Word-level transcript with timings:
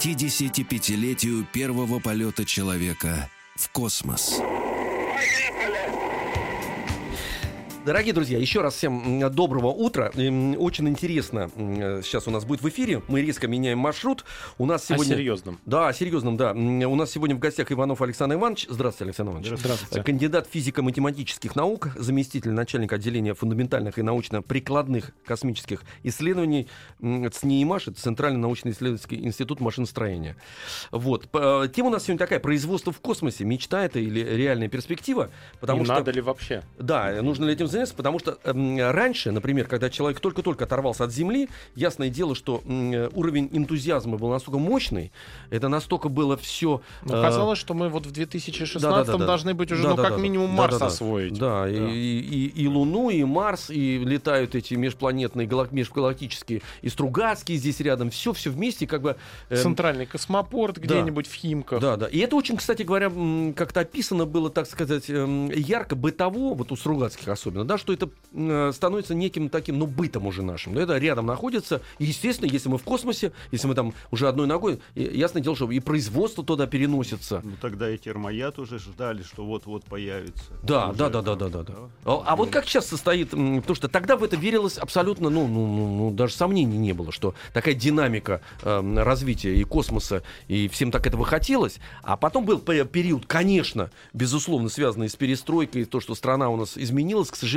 К 0.00 0.02
55-летию 0.02 1.44
первого 1.52 1.98
полета 1.98 2.46
человека 2.46 3.28
в 3.54 3.68
космос. 3.70 4.40
Дорогие 7.90 8.14
друзья, 8.14 8.38
еще 8.38 8.60
раз 8.60 8.74
всем 8.74 9.20
доброго 9.34 9.66
утра. 9.66 10.12
Эм, 10.14 10.54
Очень 10.60 10.88
интересно 10.88 11.50
м, 11.56 12.04
сейчас 12.04 12.28
у 12.28 12.30
нас 12.30 12.44
будет 12.44 12.62
в 12.62 12.68
эфире. 12.68 13.02
Мы 13.08 13.20
резко 13.20 13.48
меняем 13.48 13.80
маршрут. 13.80 14.24
У 14.58 14.66
нас 14.66 14.86
сегодня... 14.86 15.14
О 15.14 15.16
серьезном. 15.16 15.58
Да, 15.66 15.88
о 15.88 15.92
серьезном, 15.92 16.36
да. 16.36 16.52
У 16.52 16.94
нас 16.94 17.10
сегодня 17.10 17.34
в 17.34 17.40
гостях 17.40 17.72
Иванов 17.72 18.00
Александр 18.00 18.36
Иванович. 18.36 18.66
Здравствуйте, 18.68 19.08
Александр 19.08 19.32
Иванович. 19.32 19.58
Здравствуйте. 19.58 19.98
Э, 19.98 20.04
Кандидат 20.04 20.46
физико-математических 20.48 21.56
наук, 21.56 21.88
заместитель 21.96 22.52
начальника 22.52 22.94
отделения 22.94 23.34
фундаментальных 23.34 23.98
и 23.98 24.02
научно-прикладных 24.02 25.10
космических 25.24 25.82
исследований 26.04 26.68
ЦНИИМАШ, 27.00 27.88
это 27.88 28.00
Центральный 28.00 28.38
научно-исследовательский 28.38 29.18
институт 29.18 29.58
машиностроения. 29.58 30.36
Вот. 30.92 31.28
Э, 31.32 31.66
Тема 31.74 31.88
у 31.88 31.90
нас 31.90 32.04
сегодня 32.04 32.20
такая. 32.20 32.38
Производство 32.38 32.92
в 32.92 33.00
космосе. 33.00 33.44
Мечта 33.44 33.84
это 33.84 33.98
или 33.98 34.20
реальная 34.20 34.68
перспектива? 34.68 35.30
Потому 35.58 35.82
И 35.82 35.84
что... 35.86 35.94
надо 35.94 36.12
ли 36.12 36.20
вообще? 36.20 36.62
Да, 36.78 37.20
нужно 37.20 37.46
ли 37.46 37.54
этим 37.54 37.66
заняться, 37.80 37.94
потому 37.94 38.18
что 38.18 38.38
эм, 38.44 38.78
раньше, 38.78 39.30
например, 39.32 39.66
когда 39.66 39.90
человек 39.90 40.20
только-только 40.20 40.64
оторвался 40.64 41.04
от 41.04 41.12
Земли, 41.12 41.48
ясное 41.74 42.08
дело, 42.10 42.34
что 42.34 42.62
э, 42.64 43.08
уровень 43.14 43.48
энтузиазма 43.52 44.18
был 44.18 44.28
настолько 44.30 44.58
мощный, 44.58 45.12
это 45.50 45.68
настолько 45.68 46.08
было 46.08 46.36
все... 46.36 46.82
Ну, 47.04 47.12
казалось, 47.12 47.58
что 47.58 47.74
мы 47.74 47.88
вот 47.88 48.06
в 48.06 48.12
2016 48.12 48.82
Да-да-да-да. 48.82 49.26
должны 49.26 49.54
быть 49.54 49.72
уже, 49.72 49.88
ну, 49.88 49.96
как 49.96 50.18
минимум, 50.18 50.50
Марс 50.50 50.80
освоить. 50.80 51.38
Да, 51.38 51.68
И, 51.68 51.74
и, 51.76 52.46
и 52.62 52.68
Луну, 52.68 53.10
и 53.10 53.24
Марс, 53.24 53.70
и 53.70 53.98
летают 53.98 54.54
эти 54.54 54.74
межпланетные, 54.74 55.46
галак- 55.46 55.72
межгалактические, 55.72 56.62
и 56.82 56.88
Стругацкие 56.88 57.58
здесь 57.58 57.80
рядом, 57.80 58.10
все, 58.10 58.32
все 58.32 58.50
вместе, 58.50 58.86
как 58.86 59.02
бы... 59.02 59.16
эм, 59.48 59.56
Центральный 59.56 60.06
космопорт 60.06 60.78
где-нибудь 60.78 61.26
в 61.26 61.34
Химках. 61.34 61.80
Да, 61.80 61.96
да. 61.96 62.06
И 62.06 62.18
это 62.18 62.36
очень, 62.36 62.56
кстати 62.56 62.82
говоря, 62.82 63.10
как-то 63.56 63.80
описано 63.80 64.26
было, 64.26 64.50
так 64.50 64.66
сказать, 64.66 65.08
эм, 65.08 65.50
ярко, 65.50 65.96
бытово, 65.96 66.54
вот 66.54 66.72
у 66.72 66.76
Стругацких 66.76 67.28
особенно, 67.28 67.59
да, 67.64 67.78
что 67.78 67.92
это 67.92 68.08
э, 68.32 68.72
становится 68.74 69.14
неким 69.14 69.48
таким, 69.48 69.78
ну, 69.78 69.86
бытом 69.86 70.26
уже 70.26 70.42
нашим. 70.42 70.74
Да, 70.74 70.82
это 70.82 70.98
рядом 70.98 71.26
находится. 71.26 71.80
И, 71.98 72.04
естественно, 72.04 72.50
если 72.50 72.68
мы 72.68 72.78
в 72.78 72.82
космосе, 72.82 73.32
если 73.52 73.66
мы 73.66 73.74
там 73.74 73.94
уже 74.10 74.28
одной 74.28 74.46
ногой, 74.46 74.80
и, 74.94 75.02
ясное 75.02 75.42
дело, 75.42 75.56
что 75.56 75.70
и 75.70 75.80
производство 75.80 76.44
туда 76.44 76.66
переносится. 76.66 77.40
Ну 77.44 77.52
тогда 77.60 77.90
и 77.90 77.98
термояд 77.98 78.58
уже 78.58 78.78
ждали, 78.78 79.22
что 79.22 79.44
вот-вот 79.44 79.84
появится. 79.84 80.44
Да, 80.62 80.88
Уже, 80.88 80.98
да, 80.98 81.08
да, 81.08 81.22
да, 81.22 81.34
да, 81.34 81.48
да, 81.48 81.62
да. 81.62 81.74
А, 82.04 82.22
а 82.26 82.36
вот 82.36 82.50
как 82.50 82.66
сейчас 82.66 82.86
состоит, 82.86 83.30
потому 83.30 83.74
что 83.74 83.88
тогда 83.88 84.16
в 84.16 84.24
это 84.24 84.36
верилось 84.36 84.78
абсолютно, 84.78 85.30
ну, 85.30 85.46
ну, 85.46 85.66
ну, 85.66 85.96
ну, 85.96 86.10
даже 86.10 86.34
сомнений 86.34 86.78
не 86.78 86.92
было, 86.92 87.12
что 87.12 87.34
такая 87.52 87.74
динамика 87.74 88.40
эм, 88.62 88.98
развития 88.98 89.54
и 89.54 89.64
космоса, 89.64 90.22
и 90.48 90.68
всем 90.68 90.90
так 90.90 91.06
этого 91.06 91.24
хотелось. 91.24 91.78
А 92.02 92.16
потом 92.16 92.44
был 92.44 92.58
пе- 92.58 92.84
период, 92.84 93.26
конечно, 93.26 93.90
безусловно, 94.12 94.68
связанный 94.68 95.08
с 95.08 95.16
перестройкой, 95.16 95.84
то, 95.84 96.00
что 96.00 96.14
страна 96.14 96.48
у 96.50 96.56
нас 96.56 96.76
изменилась, 96.76 97.30
к 97.30 97.36
сожалению. 97.36 97.49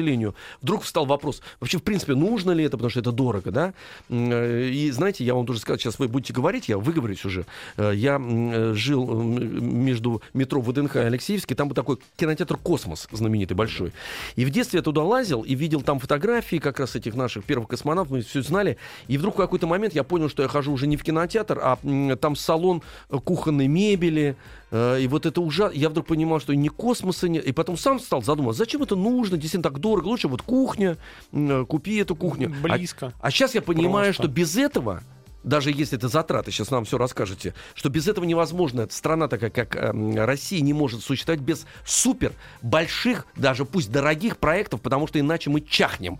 Вдруг 0.62 0.84
встал 0.84 1.06
вопрос, 1.06 1.42
вообще, 1.60 1.78
в 1.78 1.84
принципе, 1.84 2.16
нужно 2.16 2.52
ли 2.52 2.64
это, 2.64 2.78
потому 2.78 2.90
что 2.90 3.00
это 3.00 3.12
дорого, 3.12 3.52
да? 3.52 3.74
Э, 4.10 4.70
И 4.70 4.92
знаете, 4.92 5.24
я 5.24 5.36
вам 5.36 5.46
тоже 5.46 5.60
сказал, 5.60 5.78
сейчас 5.78 6.00
вы 6.00 6.08
будете 6.08 6.34
говорить, 6.34 6.70
я 6.70 6.78
выговорюсь 6.78 7.26
уже. 7.26 7.46
Э, 7.78 7.92
Я 7.96 8.20
э, 8.20 8.74
жил 8.76 9.22
между 9.22 10.22
метро 10.34 10.62
ВДНХ 10.62 10.96
и 10.96 11.00
Алексеевский, 11.00 11.56
там 11.56 11.68
был 11.68 11.76
такой 11.76 11.98
кинотеатр 12.18 12.58
«Космос» 12.58 13.08
знаменитый, 13.12 13.56
большой. 13.56 13.92
И 14.36 14.46
в 14.46 14.50
детстве 14.50 14.78
я 14.78 14.84
туда 14.84 15.04
лазил 15.04 15.42
и 15.42 15.56
видел 15.56 15.82
там 15.82 16.00
фотографии 16.00 16.58
как 16.58 16.80
раз 16.80 16.96
этих 16.96 17.16
наших 17.16 17.44
первых 17.46 17.70
космонавтов, 17.70 18.12
мы 18.12 18.22
все 18.22 18.42
знали. 18.42 18.78
И 19.08 19.18
вдруг 19.18 19.36
в 19.36 19.38
какой-то 19.38 19.68
момент 19.68 19.94
я 19.96 20.04
понял, 20.04 20.30
что 20.30 20.44
я 20.44 20.50
хожу 20.50 20.72
уже 20.72 20.88
не 20.88 20.98
в 20.98 21.04
кинотеатр, 21.04 21.60
а 21.62 21.78
там 22.16 22.36
салон 22.36 22.82
кухонной 23.24 23.68
мебели, 23.68 24.36
И 24.74 25.08
вот 25.08 25.28
это 25.28 25.40
ужасно. 25.40 25.78
Я 25.78 25.90
вдруг 25.90 26.08
понимал, 26.08 26.40
что 26.40 26.56
ни 26.56 26.68
космоса 26.68 27.30
нет. 27.30 27.46
И 27.46 27.52
потом 27.52 27.78
сам 27.78 28.00
стал 28.00 28.24
задумываться, 28.24 28.64
зачем 28.64 28.82
это 28.82 28.96
нужно, 28.96 29.38
действительно 29.38 29.62
так 29.62 29.80
дорого. 29.80 30.08
Лучше 30.08 30.28
вот 30.28 30.42
кухня, 30.42 30.98
э, 31.32 31.66
купи 31.70 31.98
эту 31.98 32.16
кухню. 32.16 32.52
А- 32.64 32.76
Близко. 32.76 33.14
А, 33.22 33.30
сейчас 33.30 33.54
я 33.54 33.62
понимаю, 33.62 34.08
Просто. 34.08 34.24
что 34.24 34.32
без 34.32 34.58
этого, 34.58 35.04
даже 35.44 35.70
если 35.70 35.96
это 35.98 36.08
затраты, 36.08 36.50
сейчас 36.52 36.72
нам 36.72 36.86
все 36.86 36.98
расскажете, 36.98 37.54
что 37.76 37.90
без 37.90 38.08
этого 38.08 38.26
невозможно. 38.26 38.88
Страна 38.90 39.28
такая, 39.28 39.52
как 39.52 39.76
эм, 39.76 40.16
Россия, 40.16 40.62
не 40.62 40.74
может 40.74 41.02
существовать 41.04 41.42
без 41.42 41.68
супер 41.86 42.34
больших, 42.64 43.28
даже 43.36 43.66
пусть 43.66 43.92
дорогих 43.92 44.38
проектов, 44.38 44.82
потому 44.82 45.06
что 45.06 45.20
иначе 45.20 45.52
мы 45.52 45.62
чахнем. 45.62 46.20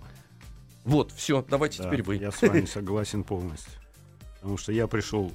Вот, 0.84 1.10
все, 1.16 1.44
давайте 1.48 1.82
Да, 1.82 1.88
теперь 1.88 2.04
вы. 2.04 2.16
Я 2.18 2.30
с 2.30 2.40
вами 2.40 2.66
согласен 2.72 3.24
полностью. 3.24 3.72
Потому 4.40 4.58
что 4.58 4.70
я 4.70 4.86
пришел 4.86 5.32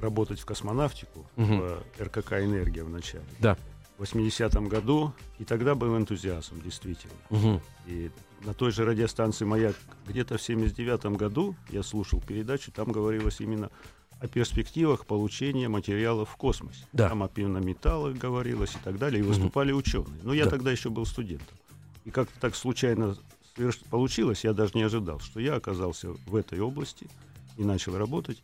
работать 0.00 0.40
в 0.40 0.44
космонавтику, 0.46 1.26
Мгм. 1.36 1.60
в 1.60 1.82
РКК 2.00 2.32
«Энергия» 2.34 2.82
вначале, 2.84 3.24
Да. 3.38 3.56
в 3.98 4.02
80-м 4.02 4.68
году, 4.68 5.12
и 5.38 5.44
тогда 5.44 5.74
был 5.74 5.96
энтузиазм, 5.96 6.60
действительно. 6.62 7.14
Мгм. 7.30 7.60
И 7.86 8.10
на 8.44 8.54
той 8.54 8.72
же 8.72 8.84
радиостанции 8.84 9.44
«Маяк» 9.44 9.76
где-то 10.06 10.38
в 10.38 10.42
79 10.42 11.16
году 11.16 11.54
я 11.70 11.82
слушал 11.82 12.20
передачу, 12.20 12.72
там 12.72 12.90
говорилось 12.92 13.40
именно 13.40 13.70
о 14.20 14.26
перспективах 14.28 15.06
получения 15.06 15.68
материалов 15.68 16.30
в 16.30 16.36
космосе. 16.36 16.84
Да. 16.92 17.08
Там 17.08 17.22
о 17.22 17.28
пенометаллах 17.28 18.16
говорилось 18.16 18.74
и 18.74 18.78
так 18.84 18.98
далее, 18.98 19.20
и 19.20 19.22
выступали 19.22 19.72
ученые. 19.72 20.20
Но 20.22 20.34
я 20.34 20.44
Да. 20.44 20.50
тогда 20.50 20.70
еще 20.70 20.90
был 20.90 21.06
студентом. 21.06 21.56
И 22.04 22.10
как-то 22.10 22.38
так 22.40 22.54
случайно 22.54 23.16
получилось, 23.90 24.44
я 24.44 24.52
даже 24.52 24.72
не 24.74 24.82
ожидал, 24.82 25.20
что 25.20 25.40
я 25.40 25.54
оказался 25.56 26.12
в 26.26 26.34
этой 26.36 26.60
области 26.60 27.08
и 27.56 27.64
начал 27.64 27.96
работать. 27.96 28.42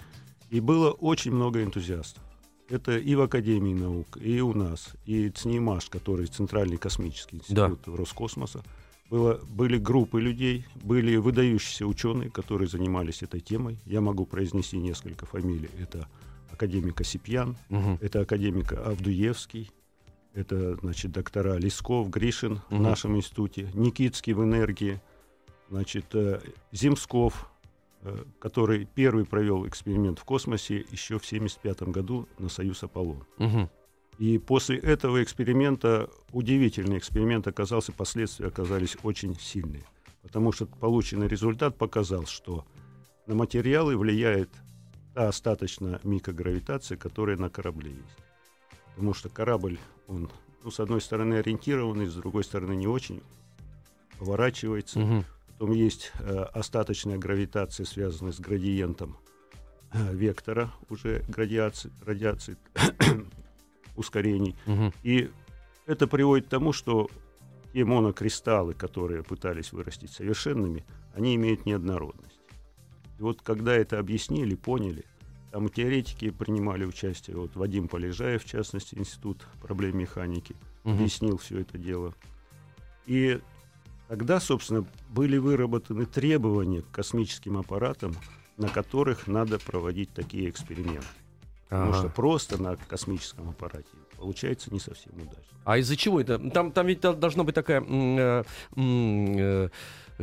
И 0.50 0.60
было 0.60 0.90
очень 0.90 1.32
много 1.32 1.62
энтузиастов. 1.62 2.22
Это 2.68 2.98
и 2.98 3.14
в 3.14 3.20
Академии 3.20 3.74
наук, 3.74 4.16
и 4.20 4.40
у 4.40 4.52
нас, 4.52 4.90
и 5.04 5.28
ЦНИМАШ, 5.30 5.88
который 5.88 6.26
Центральный 6.26 6.78
космический 6.78 7.36
институт 7.36 7.80
Роскосмоса. 7.86 8.62
Было, 9.08 9.40
были 9.48 9.78
группы 9.78 10.20
людей, 10.20 10.66
были 10.82 11.14
выдающиеся 11.16 11.86
ученые, 11.86 12.28
которые 12.28 12.66
занимались 12.66 13.22
этой 13.22 13.38
темой. 13.40 13.78
Я 13.86 14.00
могу 14.00 14.26
произнести 14.26 14.78
несколько 14.78 15.26
фамилий. 15.26 15.70
Это 15.80 16.08
академик 16.52 17.00
Осипьян, 17.00 17.56
Мгм. 17.68 17.98
это 18.00 18.20
академик 18.22 18.72
Авдуевский, 18.72 19.70
это, 20.34 20.74
значит, 20.76 21.12
доктора 21.12 21.56
Лесков, 21.58 22.10
Гришин 22.10 22.60
в 22.68 22.74
Мгм. 22.74 22.82
нашем 22.82 23.16
институте, 23.16 23.70
Никитский 23.74 24.32
в 24.32 24.42
энергии, 24.42 25.00
значит, 25.70 26.06
э, 26.14 26.40
Земсков, 26.72 27.48
который 28.38 28.86
первый 28.94 29.24
провел 29.24 29.66
эксперимент 29.66 30.18
в 30.18 30.24
космосе 30.24 30.84
еще 30.90 31.18
в 31.18 31.24
1975 31.26 31.82
году 31.88 32.28
на 32.38 32.48
Союз 32.48 32.82
Аполлон. 32.82 33.24
Мгм. 33.38 33.68
И 34.18 34.38
после 34.38 34.78
этого 34.78 35.22
эксперимента, 35.22 36.08
удивительный 36.32 36.98
эксперимент 36.98 37.46
оказался, 37.46 37.92
последствия 37.92 38.46
оказались 38.46 38.96
очень 39.02 39.38
сильные. 39.38 39.84
Потому 40.22 40.52
что 40.52 40.66
полученный 40.66 41.28
результат 41.28 41.76
показал, 41.76 42.26
что 42.26 42.64
на 43.26 43.34
материалы 43.34 43.96
влияет 43.96 44.50
та 45.14 45.28
остаточная 45.28 46.00
микрогравитация, 46.02 46.96
которая 46.96 47.36
на 47.36 47.50
корабле 47.50 47.90
есть. 47.90 48.18
Потому 48.94 49.14
что 49.14 49.28
корабль, 49.28 49.78
он, 50.08 50.30
ну, 50.64 50.70
с 50.70 50.80
одной 50.80 51.00
стороны 51.00 51.34
ориентированный, 51.34 52.06
с 52.06 52.14
другой 52.14 52.44
стороны 52.44 52.74
не 52.74 52.86
очень, 52.86 53.22
поворачивается. 54.18 54.98
Мгм. 54.98 55.24
Потом 55.58 55.72
есть 55.72 56.12
э, 56.18 56.42
остаточная 56.52 57.16
гравитация, 57.16 57.86
связанная 57.86 58.32
с 58.32 58.40
градиентом 58.40 59.16
э, 59.92 60.14
вектора 60.14 60.70
уже 60.90 61.24
градиации, 61.28 61.90
радиации, 62.04 62.56
ускорений. 63.96 64.54
Мгм. 64.66 64.92
И 65.02 65.30
это 65.86 66.06
приводит 66.06 66.46
к 66.46 66.50
тому, 66.50 66.72
что 66.72 67.08
те 67.72 67.84
монокристаллы, 67.84 68.74
которые 68.74 69.22
пытались 69.22 69.72
вырастить 69.72 70.10
совершенными, 70.12 70.84
они 71.14 71.34
имеют 71.36 71.64
неоднородность. 71.64 72.38
И 73.18 73.22
вот 73.22 73.40
когда 73.40 73.74
это 73.74 73.98
объяснили, 73.98 74.54
поняли, 74.54 75.04
там 75.52 75.70
теоретики 75.70 76.28
принимали 76.30 76.84
участие, 76.84 77.36
вот 77.36 77.56
Вадим 77.56 77.88
Полежаев, 77.88 78.44
в 78.44 78.46
частности, 78.46 78.94
Институт 78.94 79.46
проблем 79.62 79.96
механики, 79.98 80.54
Мгм. 80.84 80.96
объяснил 80.96 81.38
все 81.38 81.60
это 81.60 81.78
дело. 81.78 82.14
И 83.06 83.40
тогда, 84.08 84.40
собственно, 84.40 84.86
были 85.10 85.36
выработаны 85.36 86.06
требования 86.06 86.82
к 86.82 86.90
космическим 86.90 87.58
аппаратам, 87.58 88.14
на 88.56 88.68
которых 88.68 89.26
надо 89.26 89.58
проводить 89.58 90.12
такие 90.12 90.48
эксперименты. 90.48 91.06
Потому 91.68 91.90
ага. 91.90 91.98
что 91.98 92.08
просто 92.08 92.62
на 92.62 92.76
космическом 92.76 93.50
аппарате 93.50 93.88
получается 94.16 94.72
не 94.72 94.78
совсем 94.78 95.12
удачно. 95.14 95.42
А 95.64 95.78
из-за 95.78 95.96
чего 95.96 96.20
это? 96.20 96.38
Там, 96.50 96.70
там 96.70 96.86
ведь 96.86 97.00
должна 97.00 97.42
быть 97.42 97.54
такая... 97.54 97.82
Э, 97.82 98.44
э, 98.76 99.68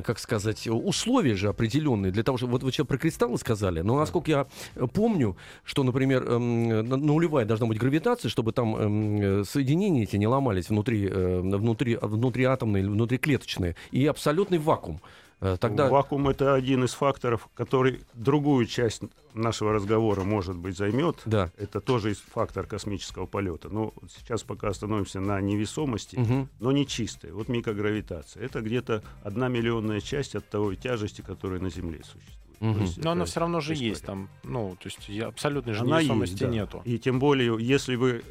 как 0.01 0.19
сказать, 0.19 0.67
условия 0.67 1.35
же 1.35 1.49
определенные 1.49 2.11
для 2.11 2.23
того, 2.23 2.37
чтобы... 2.37 2.53
Вот 2.53 2.63
вы 2.63 2.71
сейчас 2.71 2.87
про 2.87 2.97
кристаллы 2.97 3.37
сказали, 3.37 3.81
но 3.81 3.97
насколько 3.97 4.31
я 4.31 4.47
помню, 4.93 5.37
что, 5.63 5.83
например, 5.83 6.23
эм, 6.23 6.87
нулевая 6.87 7.45
должна 7.45 7.67
быть 7.67 7.77
гравитация, 7.77 8.29
чтобы 8.29 8.51
там 8.51 8.75
эм, 8.75 9.45
соединения 9.45 10.03
эти 10.03 10.15
не 10.15 10.27
ломались 10.27 10.69
внутри, 10.69 11.07
э, 11.07 11.39
внутри, 11.41 11.97
внутриатомные 12.01 12.83
или 12.83 12.89
внутриклеточные, 12.89 13.75
и 13.91 14.05
абсолютный 14.05 14.57
вакуум. 14.57 15.01
Э, 15.43 15.57
тогда... 15.59 15.89
Вакуум 15.89 16.29
это 16.29 16.53
один 16.53 16.85
из 16.85 16.93
факторов, 16.93 17.49
который 17.53 18.01
другую 18.13 18.65
часть 18.65 19.01
нашего 19.33 19.73
разговора, 19.73 20.23
может 20.23 20.55
быть, 20.55 20.77
займет. 20.77 21.21
Да. 21.25 21.51
Это 21.57 21.81
тоже 21.81 22.13
фактор 22.13 22.65
космического 22.65 23.25
полета. 23.25 23.67
Но 23.67 23.93
сейчас 24.07 24.43
пока 24.43 24.69
остановимся 24.69 25.19
на 25.19 25.41
невесомости, 25.41 26.15
угу. 26.15 26.47
но 26.59 26.71
не 26.71 26.87
чистой. 26.87 27.33
Вот 27.33 27.49
микрогравитация. 27.49 28.41
Это 28.41 28.61
где-то 28.61 29.03
одна 29.21 29.49
миллионная 29.49 29.99
часть 29.99 30.33
от 30.35 30.49
того 30.49 30.75
тяжести, 30.75 31.21
которая 31.21 31.59
на 31.59 31.69
Земле 31.69 31.99
существует. 32.03 32.39
Угу. 32.61 33.03
Но 33.03 33.11
она 33.11 33.25
все 33.25 33.41
равно 33.41 33.59
же 33.59 33.75
есть 33.75 34.05
там, 34.05 34.29
ну, 34.43 34.77
то 34.81 34.87
есть 34.87 35.19
абсолютной 35.19 35.73
же 35.73 35.81
она 35.81 35.99
невесомости 35.99 36.31
есть, 36.31 36.43
да. 36.43 36.49
нету. 36.49 36.81
И 36.85 36.97
тем 36.97 37.19
более, 37.19 37.57
если 37.59 37.95
вы, 37.95 38.23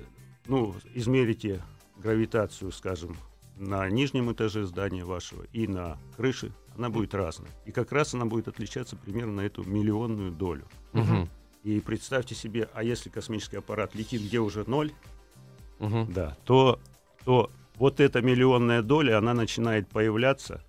ну, 0.46 0.74
измерите 0.94 1.60
гравитацию, 1.98 2.72
скажем, 2.72 3.18
на 3.58 3.86
нижнем 3.90 4.32
этаже 4.32 4.64
здания 4.64 5.04
вашего 5.04 5.44
и 5.52 5.66
на 5.66 5.98
крыше, 6.16 6.52
она 6.76 6.90
будет 6.90 7.14
разная. 7.14 7.50
И 7.64 7.72
как 7.72 7.92
раз 7.92 8.14
она 8.14 8.24
будет 8.24 8.48
отличаться 8.48 8.96
примерно 8.96 9.34
на 9.34 9.40
эту 9.42 9.64
миллионную 9.64 10.30
долю. 10.30 10.66
Угу. 10.92 11.28
И 11.64 11.80
представьте 11.80 12.34
себе, 12.34 12.68
а 12.74 12.82
если 12.82 13.08
космический 13.08 13.56
аппарат 13.56 13.94
летит 13.94 14.22
где 14.22 14.40
уже 14.40 14.68
ноль, 14.68 14.92
угу. 15.78 16.06
да, 16.08 16.36
то, 16.44 16.80
то 17.24 17.50
вот 17.76 18.00
эта 18.00 18.20
миллионная 18.22 18.82
доля, 18.82 19.18
она 19.18 19.34
начинает 19.34 19.88
появляться 19.88 20.62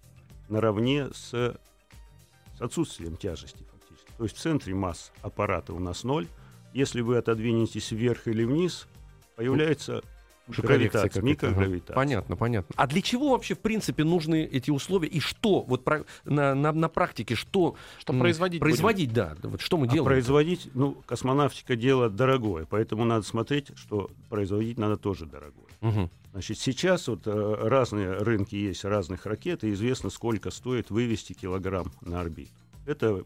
наравне 0.50 1.10
с, 1.14 1.32
с 1.32 2.62
отсутствием 2.62 3.18
тяжести 3.18 3.64
фактически. 3.72 4.12
То 4.18 4.24
есть 4.24 4.36
в 4.36 4.40
центре 4.40 4.76
масс 4.76 5.12
аппарата 5.22 5.74
у 5.74 5.80
нас 5.80 6.04
ноль. 6.04 6.28
Если 6.74 7.02
вы 7.02 7.18
отодвинетесь 7.18 7.92
вверх 7.92 8.28
или 8.28 8.44
вниз, 8.44 8.88
появляется 9.36 10.04
Гравитация, 10.48 11.22
микрогравитация. 11.22 11.96
Понятно, 11.96 12.36
понятно. 12.36 12.74
А 12.78 12.88
для 12.88 13.02
чего 13.02 13.32
вообще, 13.32 13.56
в 13.56 13.60
принципе, 13.60 14.04
нужны 14.04 14.44
эти 14.44 14.72
условия? 14.72 15.08
И 15.08 15.20
что, 15.20 15.62
вот 15.62 15.84
про, 15.84 16.04
на, 16.26 16.54
на, 16.54 16.72
на 16.74 16.90
практике, 16.90 17.36
что... 17.36 17.76
Что 17.98 18.14
производить 18.14 18.60
Производить, 18.60 19.10
будем? 19.10 19.38
да. 19.42 19.50
Вот 19.50 19.62
что 19.62 19.78
мы 19.78 19.88
а 19.88 19.90
делаем? 19.90 20.06
производить, 20.06 20.70
ну, 20.74 20.98
космонавтика 21.06 21.76
дело 21.76 22.10
дорогое, 22.10 22.66
поэтому 22.70 23.06
надо 23.06 23.26
смотреть, 23.26 23.72
что 23.76 24.12
производить 24.30 24.78
надо 24.78 24.98
тоже 24.98 25.26
дорогое. 25.26 25.66
Угу. 25.82 26.10
Значит, 26.34 26.58
сейчас 26.60 27.08
вот 27.08 27.22
э, 27.26 27.56
разные 27.62 28.12
рынки 28.14 28.56
есть 28.56 28.84
разных 28.84 29.26
ракет, 29.26 29.64
и 29.64 29.72
известно, 29.72 30.10
сколько 30.10 30.52
стоит 30.52 30.90
вывести 30.90 31.34
килограмм 31.34 31.92
на 32.02 32.20
орбиту. 32.20 32.52
Это 32.86 33.24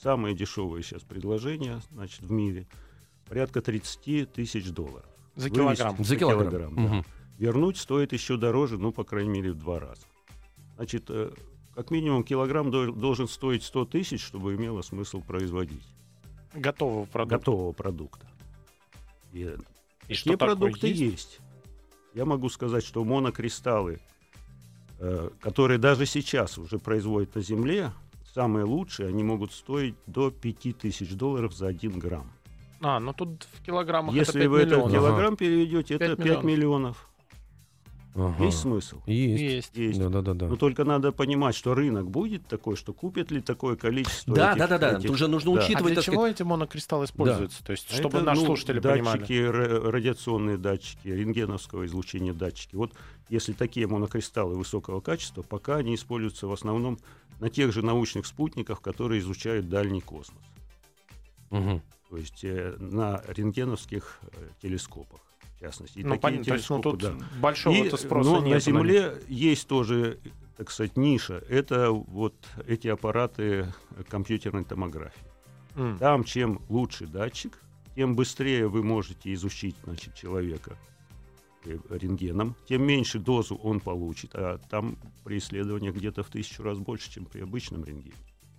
самое 0.00 0.34
дешевое 0.34 0.82
сейчас 0.82 1.02
предложение, 1.02 1.80
значит, 1.92 2.22
в 2.22 2.30
мире. 2.30 2.66
Порядка 3.28 3.60
30 3.60 4.32
тысяч 4.32 4.70
долларов. 4.70 5.13
За 5.36 5.50
килограмм. 5.50 6.04
За 6.04 6.16
килограмм, 6.16 6.50
килограмм 6.50 6.72
угу. 6.72 6.94
да. 6.96 7.04
Вернуть 7.38 7.78
стоит 7.78 8.12
еще 8.12 8.36
дороже, 8.36 8.78
ну, 8.78 8.92
по 8.92 9.04
крайней 9.04 9.30
мере, 9.30 9.52
в 9.52 9.56
два 9.56 9.80
раза. 9.80 10.02
Значит, 10.76 11.06
э, 11.08 11.30
как 11.74 11.90
минимум 11.90 12.22
килограмм 12.22 12.70
должен 12.70 13.26
стоить 13.26 13.64
100 13.64 13.84
тысяч, 13.86 14.24
чтобы 14.24 14.54
имело 14.54 14.82
смысл 14.82 15.20
производить. 15.20 15.84
Готового 16.54 17.04
продукта. 17.06 17.38
Готового 17.38 17.72
продукта. 17.72 18.26
И, 19.32 19.56
и 20.06 20.14
что 20.14 20.36
продукты 20.36 20.86
есть? 20.88 21.00
есть. 21.00 21.40
Я 22.14 22.24
могу 22.24 22.48
сказать, 22.48 22.84
что 22.84 23.04
монокристаллы, 23.04 24.00
э, 25.00 25.30
которые 25.40 25.78
даже 25.78 26.06
сейчас 26.06 26.56
уже 26.58 26.78
производят 26.78 27.34
на 27.34 27.42
Земле, 27.42 27.92
самые 28.32 28.64
лучшие, 28.64 29.08
они 29.08 29.24
могут 29.24 29.52
стоить 29.52 29.96
до 30.06 30.30
5000 30.30 31.12
долларов 31.14 31.54
за 31.54 31.68
1 31.68 31.98
грамм. 31.98 32.30
А, 32.80 33.00
ну 33.00 33.12
тут 33.12 33.46
в 33.52 33.62
килограммах 33.62 34.14
Если 34.14 34.40
это 34.40 34.40
5 34.40 34.48
вы 34.48 34.58
миллионов. 34.64 34.88
это 34.88 34.88
в 34.88 34.92
килограмм 34.92 35.36
переведете, 35.36 35.98
5 35.98 36.10
это 36.10 36.16
5 36.16 36.26
миллионов. 36.26 36.44
миллионов. 36.44 37.10
Ага. 38.16 38.44
Есть 38.44 38.60
смысл? 38.60 39.00
Есть. 39.06 39.42
Есть. 39.42 39.76
Есть. 39.76 39.98
Да, 39.98 40.08
да, 40.08 40.22
да, 40.22 40.34
да. 40.34 40.46
Но 40.46 40.56
только 40.56 40.84
надо 40.84 41.10
понимать, 41.10 41.56
что 41.56 41.74
рынок 41.74 42.08
будет 42.08 42.46
такой, 42.46 42.76
что 42.76 42.92
купит 42.92 43.32
ли 43.32 43.40
такое 43.40 43.74
количество. 43.74 44.34
Да, 44.34 44.52
этих, 44.52 44.58
да, 44.58 44.66
да, 44.68 44.78
да. 44.78 44.98
Этих... 44.98 45.10
Уже 45.10 45.26
нужно 45.26 45.52
да. 45.52 45.60
учитывать. 45.60 45.92
А 45.92 45.94
для 45.94 46.02
чего 46.02 46.14
сказать... 46.16 46.34
эти 46.36 46.42
монокристаллы 46.44 47.06
используются? 47.06 47.58
Да. 47.60 47.66
То 47.66 47.72
есть, 47.72 47.92
чтобы 47.92 48.18
Это, 48.18 48.26
наши 48.26 48.40
ну, 48.40 48.46
слушатели 48.46 48.78
датчики, 48.78 49.50
понимали. 49.50 49.90
радиационные 49.90 50.58
датчики, 50.58 51.08
рентгеновского 51.08 51.86
излучения 51.86 52.32
датчики. 52.32 52.76
Вот 52.76 52.92
если 53.28 53.52
такие 53.52 53.88
монокристаллы 53.88 54.56
высокого 54.56 55.00
качества, 55.00 55.42
пока 55.42 55.76
они 55.76 55.96
используются 55.96 56.46
в 56.46 56.52
основном 56.52 56.98
на 57.40 57.50
тех 57.50 57.72
же 57.72 57.84
научных 57.84 58.26
спутниках, 58.26 58.80
которые 58.80 59.20
изучают 59.20 59.68
дальний 59.68 60.00
космос. 60.00 60.38
Угу 61.50 61.82
то 62.14 62.18
есть 62.18 62.44
э, 62.44 62.76
на 62.78 63.20
рентгеновских 63.26 64.20
э, 64.22 64.48
телескопах, 64.62 65.20
в 65.56 65.60
частности. 65.60 65.98
И 65.98 66.04
ну, 66.04 66.16
понятно, 66.16 66.44
телескопы, 66.44 66.82
то 66.82 66.90
есть, 66.90 67.02
ну, 67.02 67.18
тут 67.18 67.18
да. 67.18 67.40
большого 67.40 67.74
и, 67.74 67.96
спроса 67.96 68.30
но 68.30 68.40
нет. 68.40 68.54
На 68.54 68.60
Земле 68.60 69.10
на 69.10 69.34
есть 69.34 69.66
тоже, 69.66 70.20
так 70.56 70.70
сказать, 70.70 70.96
ниша. 70.96 71.42
Это 71.48 71.90
вот 71.90 72.36
эти 72.68 72.86
аппараты 72.86 73.74
компьютерной 74.08 74.62
томографии. 74.62 75.26
Mm. 75.74 75.98
Там 75.98 76.22
чем 76.22 76.62
лучше 76.68 77.08
датчик, 77.08 77.58
тем 77.96 78.14
быстрее 78.14 78.68
вы 78.68 78.84
можете 78.84 79.34
изучить 79.34 79.74
значит, 79.82 80.14
человека 80.14 80.78
э, 81.64 81.76
рентгеном, 81.90 82.54
тем 82.68 82.86
меньше 82.86 83.18
дозу 83.18 83.56
он 83.56 83.80
получит. 83.80 84.36
А 84.36 84.60
там 84.70 84.98
при 85.24 85.38
исследованиях 85.38 85.96
где-то 85.96 86.22
в 86.22 86.28
тысячу 86.28 86.62
раз 86.62 86.78
больше, 86.78 87.10
чем 87.10 87.24
при 87.24 87.40
обычном 87.40 87.84
рентгене 87.84 88.14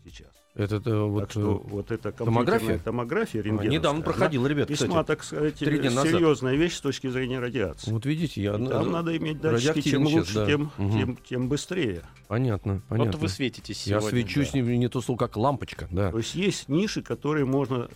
сейчас. 0.10 0.30
Это, 0.54 0.78
это 0.78 1.02
вот, 1.02 1.22
так 1.22 1.32
что 1.32 1.42
э, 1.42 1.70
вот 1.70 1.92
эта 1.92 2.12
томография, 2.12 2.80
томография 2.80 3.42
а, 3.42 3.66
недавно 3.66 4.02
проходила, 4.02 4.48
ребят, 4.48 4.70
Весьма, 4.70 4.88
кстати, 4.88 5.08
так 5.08 5.24
сказать, 5.24 5.58
серьезная 5.58 6.06
назад. 6.06 6.54
вещь 6.54 6.76
с 6.76 6.82
точки 6.82 7.08
зрения 7.08 7.40
радиации. 7.40 7.92
Вот 7.92 8.06
видите, 8.06 8.42
я... 8.42 8.56
И 8.56 8.68
там 8.68 8.92
надо 8.92 9.16
иметь 9.18 9.42
датчики, 9.42 9.82
чем 9.82 10.06
лучше, 10.06 10.34
да. 10.34 10.46
тем, 10.46 10.72
угу. 10.78 10.92
тем, 10.98 11.18
тем 11.18 11.50
быстрее. 11.50 12.04
Понятно, 12.28 12.82
понятно. 12.88 13.12
Вот 13.12 13.22
вы 13.22 13.30
светитесь 13.30 13.80
сегодня. 13.80 14.06
Я 14.06 14.10
свечусь 14.10 14.52
да. 14.52 14.60
не, 14.60 14.78
не 14.78 14.88
то 14.88 15.02
слово, 15.02 15.18
как 15.18 15.38
лампочка, 15.38 15.88
да. 15.92 16.12
То 16.12 16.18
есть 16.18 16.36
есть 16.36 16.70
ниши, 16.70 17.02
которые 17.02 17.46
можно 17.46 17.90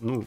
ну, 0.00 0.24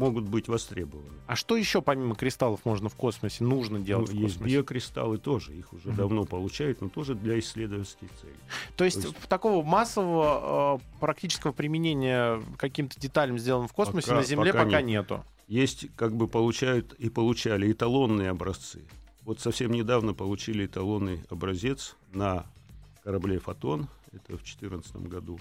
могут 0.00 0.24
быть 0.24 0.48
востребованы. 0.48 1.08
А 1.26 1.36
что 1.36 1.56
еще 1.56 1.82
помимо 1.82 2.14
кристаллов 2.14 2.64
можно 2.64 2.88
в 2.88 2.94
космосе, 2.94 3.44
нужно 3.44 3.78
делать 3.78 4.12
ну, 4.12 4.18
в 4.18 4.22
космосе? 4.22 4.44
Есть 4.44 4.54
биокристаллы 4.54 5.18
тоже, 5.18 5.54
их 5.54 5.72
уже 5.72 5.90
mm-hmm. 5.90 5.96
давно 5.96 6.24
получают, 6.24 6.80
но 6.80 6.88
тоже 6.88 7.14
для 7.14 7.38
исследовательских 7.38 8.08
целей. 8.20 8.34
То 8.76 8.84
есть, 8.84 9.02
То 9.02 9.08
есть... 9.08 9.28
такого 9.28 9.64
массового 9.64 10.80
э, 10.80 10.98
практического 11.00 11.52
применения 11.52 12.42
каким-то 12.56 12.98
деталям, 12.98 13.38
сделанным 13.38 13.68
в 13.68 13.72
космосе, 13.72 14.08
пока, 14.08 14.20
на 14.20 14.26
Земле 14.26 14.52
пока, 14.52 14.64
пока 14.64 14.82
нет. 14.82 15.10
нету? 15.10 15.24
Есть, 15.46 15.86
как 15.96 16.14
бы 16.14 16.28
получают 16.28 16.94
и 16.94 17.10
получали 17.10 17.70
эталонные 17.70 18.30
образцы. 18.30 18.82
Вот 19.22 19.40
совсем 19.40 19.72
недавно 19.72 20.14
получили 20.14 20.66
эталонный 20.66 21.24
образец 21.28 21.96
на 22.12 22.46
корабле 23.04 23.38
«Фотон», 23.38 23.88
это 24.12 24.36
в 24.36 24.42
2014 24.42 24.96
году. 24.96 25.38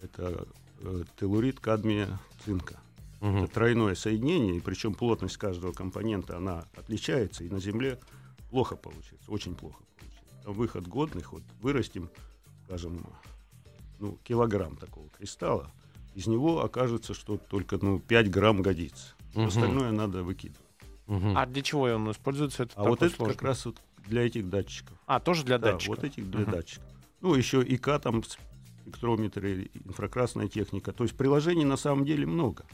Это 0.00 0.46
э, 0.80 1.04
телурит 1.18 1.60
кадмия 1.60 2.18
цинка. 2.44 2.78
Угу. 3.20 3.36
Это 3.44 3.52
тройное 3.52 3.94
соединение, 3.94 4.56
и 4.56 4.60
причем 4.60 4.94
плотность 4.94 5.36
каждого 5.36 5.72
компонента, 5.72 6.36
она 6.36 6.64
отличается, 6.76 7.44
и 7.44 7.48
на 7.48 7.60
Земле 7.60 7.98
плохо 8.50 8.76
получается, 8.76 9.30
очень 9.30 9.54
плохо 9.54 9.82
получается. 9.96 10.44
Там 10.44 10.54
выход 10.54 10.86
годных, 10.86 11.32
вот 11.32 11.42
вырастим, 11.60 12.10
скажем, 12.64 13.04
ну, 13.98 14.18
килограмм 14.24 14.76
такого 14.76 15.08
кристалла, 15.10 15.70
из 16.14 16.26
него 16.26 16.64
окажется, 16.64 17.14
что 17.14 17.36
только 17.36 17.78
ну, 17.80 18.00
5 18.00 18.30
грамм 18.30 18.62
годится. 18.62 19.14
Угу. 19.34 19.44
Остальное 19.44 19.92
надо 19.92 20.22
выкидывать. 20.22 20.66
Угу. 21.06 21.32
А 21.36 21.46
для 21.46 21.62
чего 21.62 21.82
он 21.82 22.10
используется? 22.10 22.64
Это 22.64 22.72
а 22.76 22.84
вот 22.84 23.02
это 23.02 23.24
как 23.24 23.42
раз 23.42 23.66
вот 23.66 23.76
для 24.06 24.26
этих 24.26 24.48
датчиков. 24.48 24.96
А, 25.06 25.20
тоже 25.20 25.44
для 25.44 25.58
да, 25.58 25.72
датчиков? 25.72 25.96
вот 25.96 26.04
этих 26.04 26.28
для 26.30 26.42
угу. 26.42 26.50
датчиков. 26.52 26.84
Ну, 27.20 27.34
еще 27.34 27.62
ИК 27.62 28.00
там, 28.00 28.22
спектрометры, 28.24 29.70
инфракрасная 29.84 30.48
техника. 30.48 30.92
То 30.92 31.04
есть 31.04 31.16
приложений 31.16 31.66
на 31.66 31.76
самом 31.76 32.04
деле 32.04 32.26
много. 32.26 32.64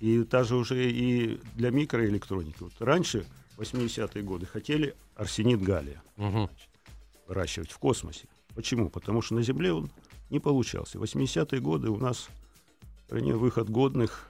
И 0.00 0.24
даже 0.24 0.56
уже 0.56 0.90
и 0.90 1.38
для 1.54 1.70
микроэлектроники. 1.70 2.56
Вот 2.60 2.72
раньше, 2.80 3.26
80-е 3.58 4.22
годы, 4.22 4.46
хотели 4.46 4.94
арсенит 5.14 5.62
галлия 5.62 6.02
угу. 6.16 6.48
выращивать 7.28 7.70
в 7.70 7.78
космосе. 7.78 8.26
Почему? 8.54 8.88
Потому 8.88 9.20
что 9.20 9.34
на 9.34 9.42
Земле 9.42 9.72
он 9.72 9.90
не 10.30 10.40
получался. 10.40 10.98
80-е 10.98 11.60
годы 11.60 11.90
у 11.90 11.98
нас 11.98 12.28
в 12.80 13.06
стране 13.06 13.34
выход 13.34 13.68
годных, 13.68 14.28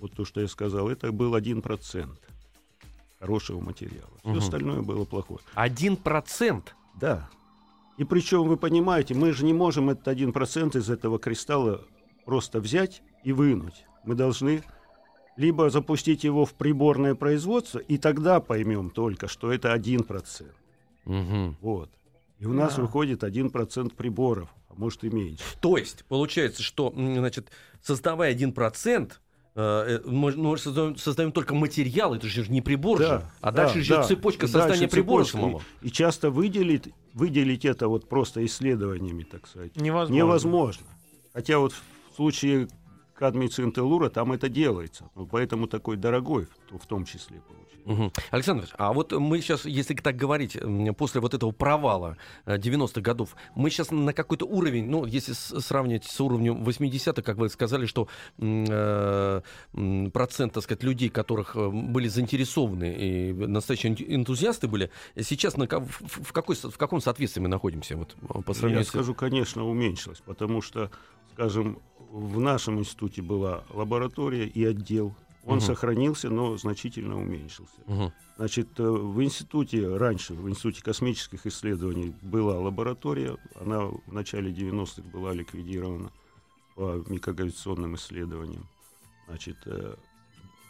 вот 0.00 0.12
то, 0.12 0.24
что 0.24 0.40
я 0.40 0.48
сказал, 0.48 0.88
это 0.88 1.12
был 1.12 1.36
1% 1.36 2.08
хорошего 3.20 3.60
материала. 3.60 4.10
Все 4.20 4.30
угу. 4.30 4.38
остальное 4.38 4.82
было 4.82 5.04
плохое. 5.04 5.40
Один 5.54 5.96
процент? 5.96 6.74
Да. 7.00 7.30
И 7.96 8.04
причем, 8.04 8.48
вы 8.48 8.56
понимаете, 8.56 9.14
мы 9.14 9.32
же 9.32 9.44
не 9.44 9.52
можем 9.52 9.90
этот 9.90 10.08
один 10.08 10.32
процент 10.32 10.74
из 10.74 10.90
этого 10.90 11.20
кристалла 11.20 11.84
просто 12.24 12.60
взять 12.60 13.02
и 13.22 13.32
вынуть. 13.32 13.86
Мы 14.04 14.14
должны 14.14 14.64
либо 15.36 15.70
запустить 15.70 16.24
его 16.24 16.44
в 16.44 16.54
приборное 16.54 17.14
производство, 17.14 17.78
и 17.78 17.98
тогда 17.98 18.40
поймем 18.40 18.90
только, 18.90 19.28
что 19.28 19.52
это 19.52 19.72
1%. 19.74 20.46
Угу. 21.06 21.56
Вот. 21.60 21.90
И 22.38 22.46
у 22.46 22.52
нас 22.52 22.76
Да. 22.76 22.82
выходит 22.82 23.22
1% 23.24 23.94
приборов, 23.94 24.48
а 24.68 24.74
может 24.76 25.04
и 25.04 25.10
меньше. 25.10 25.42
То 25.60 25.76
есть, 25.76 26.04
получается, 26.06 26.62
что, 26.62 26.92
значит, 26.94 27.50
создавая 27.82 28.32
1%, 28.32 29.20
э, 29.56 29.60
э, 29.60 30.00
мы, 30.08 30.32
мы 30.32 30.56
создаем, 30.58 30.96
создаем 30.96 31.32
только 31.32 31.54
материал, 31.54 32.14
это 32.14 32.26
же 32.26 32.50
не 32.50 32.60
прибор 32.60 32.98
же, 32.98 33.22
а 33.40 33.50
да, 33.52 33.66
дальше 33.66 33.88
да. 33.88 34.02
цепочка 34.02 34.46
И 34.46 34.48
создания 34.48 34.88
прибора 34.88 35.24
цепочка. 35.24 35.38
самого. 35.38 35.62
И, 35.82 35.88
и 35.88 35.92
часто 35.92 36.30
выделить, 36.30 36.88
выделить 37.12 37.64
это 37.64 37.88
вот 37.88 38.08
просто 38.08 38.44
исследованиями, 38.44 39.22
так 39.24 39.46
сказать, 39.46 39.76
Невозможно. 39.76 40.14
невозможно. 40.14 40.86
Хотя 41.32 41.58
вот 41.58 41.72
в 41.72 42.16
случае 42.16 42.68
кадмий 43.14 43.48
цинтелура 43.48 44.08
там 44.10 44.32
это 44.32 44.48
делается. 44.48 45.08
Ну, 45.14 45.26
поэтому 45.26 45.66
такой 45.66 45.96
дорогой 45.96 46.48
в, 46.70 46.86
том 46.86 47.04
числе 47.04 47.40
получается. 47.40 47.74
Мгм. 47.84 48.12
Александр, 48.30 48.68
а 48.78 48.92
вот 48.92 49.12
мы 49.12 49.40
сейчас, 49.40 49.66
если 49.66 49.94
так 49.94 50.16
говорить, 50.16 50.56
после 50.96 51.20
вот 51.20 51.34
этого 51.34 51.50
провала 51.50 52.16
э, 52.46 52.56
90-х 52.56 53.00
годов, 53.02 53.36
мы 53.54 53.70
сейчас 53.70 53.90
на 53.90 54.12
какой-то 54.12 54.46
уровень, 54.46 54.88
ну, 54.88 55.04
если 55.04 55.32
сравнивать 55.32 56.04
с 56.04 56.20
уровнем 56.20 56.64
80-х, 56.64 57.22
как 57.22 57.36
вы 57.36 57.48
сказали, 57.50 57.86
что 57.86 58.08
э, 58.38 59.40
процент, 60.12 60.54
так 60.54 60.62
сказать, 60.62 60.82
людей, 60.82 61.10
которых 61.10 61.56
э, 61.56 61.68
были 61.68 62.08
заинтересованы 62.08 62.94
и 62.94 63.32
настоящие 63.32 63.92
энту- 63.92 64.04
энтузиасты 64.08 64.66
были, 64.66 64.90
сейчас 65.20 65.56
на, 65.56 65.66
в, 65.66 65.88
в 66.00 66.32
какой, 66.32 66.56
в 66.56 66.78
каком 66.78 67.00
соответствии 67.00 67.42
мы 67.42 67.48
находимся 67.48 67.96
вот, 67.96 68.16
э, 68.22 68.42
по 68.42 68.50
Я 68.50 68.54
сравнению 68.54 68.84
с... 68.86 68.88
скажу, 68.88 69.14
конечно, 69.14 69.68
уменьшилось, 69.68 70.22
потому 70.24 70.62
что, 70.62 70.90
скажем, 71.34 71.78
в 72.10 72.38
нашем 72.38 72.78
институте 72.78 73.22
была 73.22 73.64
лаборатория 73.70 74.46
и 74.46 74.64
отдел. 74.64 75.14
Он 75.46 75.56
Мгм. 75.58 75.66
сохранился, 75.66 76.30
но 76.30 76.56
значительно 76.56 77.20
уменьшился. 77.20 77.74
Мгм. 77.86 78.12
Значит, 78.36 78.68
э, 78.80 78.82
в 78.88 79.22
институте, 79.22 79.94
раньше, 79.96 80.32
в 80.34 80.48
институте 80.48 80.82
космических 80.82 81.44
исследований 81.46 82.14
была 82.22 82.58
лаборатория. 82.58 83.36
Она 83.60 83.80
в 83.86 84.00
начале 84.12 84.52
90-х 84.52 85.08
была 85.10 85.34
ликвидирована 85.34 86.10
по 86.76 87.04
микрогравитационным 87.08 87.96
исследованиям. 87.96 88.66
Значит, 89.28 89.56
э, 89.66 89.96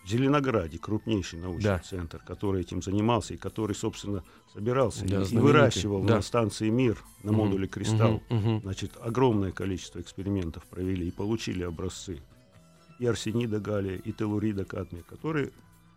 в 0.04 0.08
Зеленограде 0.08 0.78
крупнейший 0.78 1.38
научный 1.38 1.64
Да. 1.64 1.78
центр, 1.78 2.18
который 2.26 2.61
этим 2.61 2.82
занимался 2.82 3.34
и 3.34 3.37
который, 3.37 3.75
собственно, 3.75 4.23
собирался 4.52 5.00
Да, 5.06 5.23
и- 5.23 5.25
знаменитый. 5.25 5.40
выращивал 5.40 6.02
Да. 6.02 6.16
на 6.16 6.23
станции 6.23 6.68
«Мир» 6.68 6.99
на 7.23 7.32
Мгм. 7.32 7.40
модуле 7.40 7.66
«Кристалл». 7.68 8.23
Мгм. 8.28 8.61
Значит, 8.62 8.92
огромное 9.00 9.50
количество 9.52 10.00
экспериментов 10.00 10.64
провели 10.66 11.08
и 11.08 11.11
получили 11.11 11.62
образцы 11.64 12.20
и 12.99 13.06
арсенида 13.06 13.58
галлия, 13.61 13.96
и 13.96 14.12
телурида 14.12 14.64
кадмия, 14.64 15.02
которые 15.02 15.50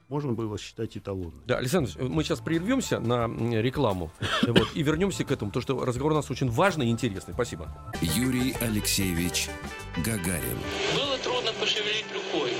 можно 0.09 0.31
было 0.31 0.57
считать 0.57 0.95
эталонными. 0.95 1.41
Да, 1.45 1.57
Александр, 1.57 1.91
мы 2.01 2.23
сейчас 2.23 2.39
прервемся 2.39 2.99
на 3.01 3.27
рекламу 3.61 4.09
вот, 4.47 4.69
и 4.73 4.81
вернемся 4.83 5.25
к 5.25 5.31
этому, 5.31 5.51
потому 5.51 5.61
что 5.63 5.83
разговор 5.85 6.13
у 6.13 6.15
нас 6.15 6.31
очень 6.31 6.49
важный 6.49 6.87
и 6.87 6.89
интересный. 6.91 7.33
Спасибо. 7.33 7.93
Юрий 8.01 8.53
Алексеевич 8.61 9.49
Гагарин. 9.97 10.57
Было 10.95 11.17
трудно 11.17 11.51
пошевелить 11.59 12.05
рукой. 12.13 12.51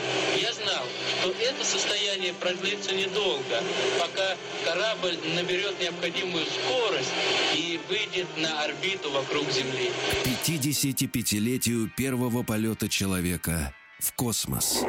Знал, 0.78 0.86
что 1.22 1.32
это 1.44 1.64
состояние 1.64 2.34
продлится 2.34 2.94
недолго, 2.94 3.64
пока 4.00 4.36
корабль 4.66 5.18
наберет 5.36 5.80
необходимую 5.82 6.46
скорость 6.46 7.12
и 7.56 7.80
выйдет 7.90 8.28
на 8.38 8.64
орбиту 8.64 9.12
вокруг 9.12 9.50
Земли. 9.52 9.90
К 10.24 10.48
55-летию 10.48 11.90
первого 11.96 12.44
полета 12.44 12.90
человека 12.90 13.74
в 14.00 14.14
космос. 14.14 14.84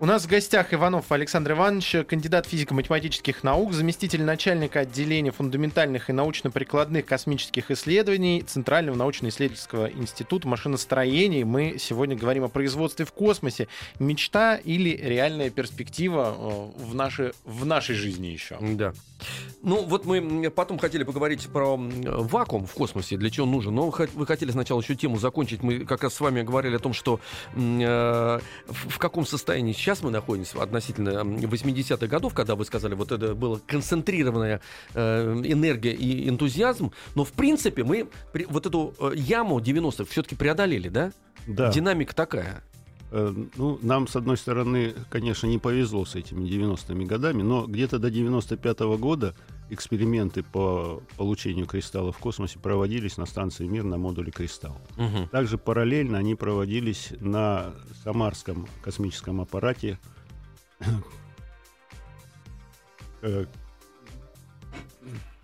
У 0.00 0.06
нас 0.06 0.26
в 0.26 0.28
гостях 0.28 0.72
Иванов 0.72 1.10
Александр 1.10 1.52
Иванович, 1.52 2.06
кандидат 2.06 2.46
физико-математических 2.46 3.42
наук, 3.42 3.72
заместитель 3.72 4.22
начальника 4.22 4.80
отделения 4.80 5.32
фундаментальных 5.32 6.08
и 6.08 6.12
научно-прикладных 6.12 7.04
космических 7.04 7.72
исследований 7.72 8.44
Центрального 8.46 8.94
научно-исследовательского 8.94 9.90
института 9.90 10.46
машиностроения. 10.46 11.44
Мы 11.44 11.78
сегодня 11.80 12.14
говорим 12.14 12.44
о 12.44 12.48
производстве 12.48 13.06
в 13.06 13.12
космосе. 13.12 13.66
Мечта 13.98 14.54
или 14.54 14.90
реальная 14.90 15.50
перспектива 15.50 16.32
э, 16.38 16.80
в 16.80 16.94
нашей, 16.94 17.32
в 17.44 17.66
нашей 17.66 17.96
жизни 17.96 18.28
еще? 18.28 18.56
Да. 18.60 18.92
Ну, 19.64 19.82
вот 19.84 20.04
мы 20.04 20.48
потом 20.50 20.78
хотели 20.78 21.02
поговорить 21.02 21.48
про 21.48 21.76
вакуум 21.76 22.66
в 22.66 22.72
космосе, 22.72 23.16
для 23.16 23.30
чего 23.30 23.46
он 23.46 23.52
нужен. 23.52 23.74
Но 23.74 23.90
вы 23.90 24.26
хотели 24.26 24.52
сначала 24.52 24.80
еще 24.80 24.94
тему 24.94 25.18
закончить. 25.18 25.64
Мы 25.64 25.80
как 25.80 26.04
раз 26.04 26.14
с 26.14 26.20
вами 26.20 26.42
говорили 26.42 26.76
о 26.76 26.78
том, 26.78 26.92
что 26.92 27.18
э, 27.56 28.40
в 28.68 28.98
каком 28.98 29.26
состоянии 29.26 29.72
сейчас 29.72 29.87
мы 30.02 30.10
находимся 30.10 30.62
относительно 30.62 31.10
м, 31.20 31.36
80-х 31.36 32.06
годов, 32.06 32.34
когда 32.34 32.54
вы 32.54 32.64
сказали, 32.64 32.94
вот 32.94 33.12
это 33.12 33.34
была 33.34 33.58
концентрированная 33.66 34.60
э, 34.94 35.42
энергия 35.44 35.92
и 35.92 36.28
энтузиазм. 36.28 36.92
Но, 37.14 37.24
в 37.24 37.32
принципе, 37.32 37.84
мы 37.84 38.08
при- 38.32 38.44
вот 38.46 38.66
эту 38.66 38.94
э, 39.00 39.12
яму 39.16 39.58
90-х 39.60 40.04
все-таки 40.10 40.34
преодолели, 40.36 40.88
да? 40.88 41.12
Да. 41.46 41.70
Динамика 41.72 42.14
такая. 42.14 42.62
Э, 43.10 43.34
Ну, 43.56 43.78
нам, 43.82 44.06
с 44.06 44.16
одной 44.16 44.36
стороны, 44.36 44.94
конечно, 45.10 45.46
не 45.46 45.58
повезло 45.58 46.04
с 46.04 46.14
этими 46.14 46.46
90-ми 46.46 47.06
годами, 47.06 47.42
но 47.42 47.66
где-то 47.66 47.98
до 47.98 48.08
95-го 48.08 48.98
года 48.98 49.34
эксперименты 49.70 50.42
по 50.42 51.02
получению 51.16 51.66
кристаллов 51.66 52.16
в 52.16 52.20
космосе 52.20 52.58
проводились 52.58 53.16
на 53.16 53.26
станции 53.26 53.66
«Мир» 53.66 53.84
на 53.84 53.98
модуле 53.98 54.32
«Кристалл». 54.32 54.78
Мгм. 54.96 55.28
Также 55.28 55.58
параллельно 55.58 56.18
они 56.18 56.34
проводились 56.34 57.12
на 57.20 57.74
Самарском 58.02 58.66
космическом 58.82 59.40
аппарате, 59.40 59.98
э, 63.22 63.46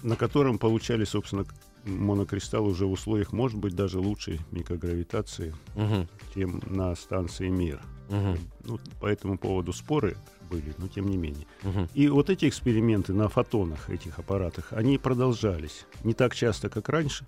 на 0.02 0.16
котором 0.16 0.59
получали, 0.59 1.04
собственно, 1.04 1.45
монокристалл 1.85 2.66
уже 2.66 2.87
в 2.87 2.93
условиях, 2.93 3.33
может 3.33 3.59
быть, 3.59 3.75
даже 3.75 3.99
лучшей 3.99 4.40
микрогравитации, 4.52 5.54
Мгм. 5.75 6.09
чем 6.35 6.62
на 6.66 6.95
станции 6.95 7.49
«Мир». 7.49 7.83
Мгм. 8.09 8.38
Ну, 8.64 8.78
по 9.00 9.07
этому 9.07 9.38
поводу 9.38 9.73
споры 9.73 10.16
были, 10.44 10.74
но 10.78 10.88
тем 10.88 11.08
не 11.08 11.16
менее. 11.16 11.46
Мгм. 11.62 11.88
И 11.94 12.08
вот 12.08 12.30
эти 12.30 12.48
эксперименты 12.48 13.12
на 13.12 13.28
фотонах, 13.28 13.90
этих 13.90 14.18
аппаратах, 14.18 14.72
они 14.72 14.98
продолжались. 14.98 15.86
Не 16.04 16.14
так 16.14 16.34
часто, 16.34 16.68
как 16.68 16.88
раньше. 16.88 17.26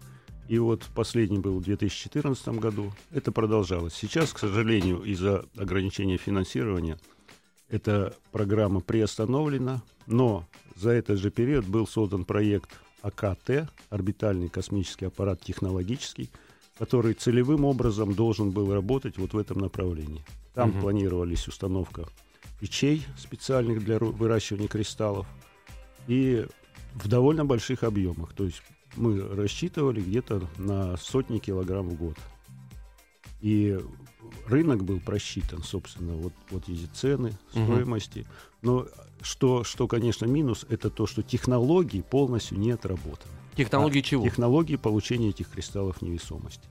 И 0.49 0.59
вот 0.59 0.85
последний 0.95 1.39
был 1.39 1.59
в 1.59 1.63
2014 1.65 2.59
году. 2.61 2.93
Это 3.11 3.33
продолжалось. 3.33 3.95
Сейчас, 3.95 4.33
к 4.33 4.39
сожалению, 4.39 5.03
из-за 5.03 5.45
ограничения 5.57 6.17
финансирования 6.19 6.99
эта 7.69 8.15
программа 8.31 8.81
приостановлена. 8.81 9.83
Но 10.07 10.47
за 10.77 10.91
этот 10.91 11.19
же 11.19 11.31
период 11.31 11.67
был 11.67 11.87
создан 11.89 12.25
проект 12.25 12.71
АКТ, 13.03 13.69
орбитальный 13.91 14.49
космический 14.49 15.07
аппарат 15.07 15.41
технологический, 15.41 16.31
который 16.79 17.15
целевым 17.15 17.65
образом 17.65 18.15
должен 18.15 18.51
был 18.51 18.73
работать 18.73 19.19
вот 19.19 19.33
в 19.33 19.39
этом 19.39 19.59
направлении. 19.59 20.25
Там 20.55 20.71
Мгм. 20.71 20.81
планировались 20.81 21.49
установка 21.49 22.07
печей 22.61 23.05
специальных 23.17 23.85
для 23.85 23.99
выращивания 23.99 24.69
кристаллов 24.69 25.27
и 26.07 26.47
в 26.95 27.09
довольно 27.09 27.45
больших 27.45 27.83
объемах. 27.83 28.33
То 28.33 28.45
есть 28.45 28.63
мы 28.97 29.21
рассчитывали 29.21 30.01
где-то 30.01 30.49
на 30.57 30.97
сотни 30.97 31.39
килограмм 31.39 31.89
в 31.89 31.95
год. 31.95 32.17
И 33.41 33.79
рынок 34.47 34.83
был 34.85 35.01
просчитан, 35.01 35.63
собственно, 35.63 36.15
вот, 36.15 36.33
вот 36.51 36.69
эти 36.69 36.87
цены, 36.87 37.33
стоимости. 37.51 38.27
Но 38.63 38.87
что, 39.21 39.63
что, 39.63 39.87
конечно, 39.87 40.25
минус, 40.27 40.65
это 40.69 40.91
то, 40.91 41.07
что 41.07 41.23
технологии 41.23 42.01
полностью 42.01 42.59
не 42.59 42.71
отработаны. 42.71 43.33
Технологии 43.57 44.01
А, 44.01 44.03
чего? 44.03 44.25
Технологии 44.25 44.77
получения 44.77 45.31
этих 45.31 45.51
кристаллов 45.51 46.03
невесомости. 46.03 46.69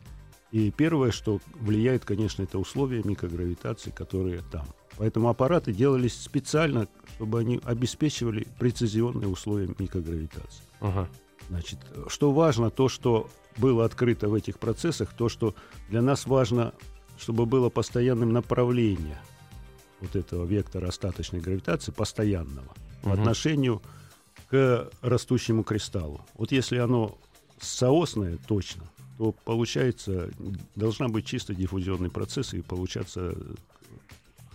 И 0.52 0.72
первое, 0.72 1.12
что 1.12 1.40
влияет, 1.60 2.06
конечно, 2.06 2.44
это 2.44 2.60
условия 2.60 3.02
микрогравитации, 3.04 3.92
которые 3.92 4.42
там. 4.52 4.66
Поэтому 4.98 5.30
аппараты 5.30 5.74
делались 5.74 6.20
специально, 6.20 6.88
чтобы 7.16 7.40
они 7.40 7.60
обеспечивали 7.64 8.48
прецизионные 8.60 9.28
условия 9.28 9.68
микрогравитации. 9.78 10.64
Ага. 10.80 11.10
Значит, 11.50 11.80
что 12.08 12.32
важно, 12.32 12.70
то, 12.70 12.90
что 12.90 13.30
было 13.58 13.86
открыто 13.86 14.30
в 14.30 14.34
этих 14.34 14.58
процессах, 14.58 15.14
то, 15.14 15.30
что 15.30 15.54
для 15.90 16.02
нас 16.02 16.26
важно, 16.26 16.74
чтобы 17.18 17.46
было 17.46 17.70
постоянным 17.70 18.32
направление 18.32 19.22
вот 20.02 20.16
этого 20.16 20.46
вектора 20.46 20.88
остаточной 20.88 21.40
гравитации, 21.40 21.92
постоянного, 21.92 22.74
по 23.02 23.10
Мгм. 23.10 23.20
отношению 23.20 23.82
к 24.50 24.90
растущему 25.02 25.64
кристаллу. 25.64 26.26
Вот 26.36 26.52
если 26.52 26.78
оно 26.78 27.18
соосное 27.60 28.38
точно, 28.48 28.84
то 29.18 29.32
получается, 29.32 30.30
должна 30.76 31.08
быть 31.08 31.26
чисто 31.26 31.56
диффузионный 31.56 32.10
процесс 32.10 32.54
и 32.54 32.62
получаться 32.62 33.36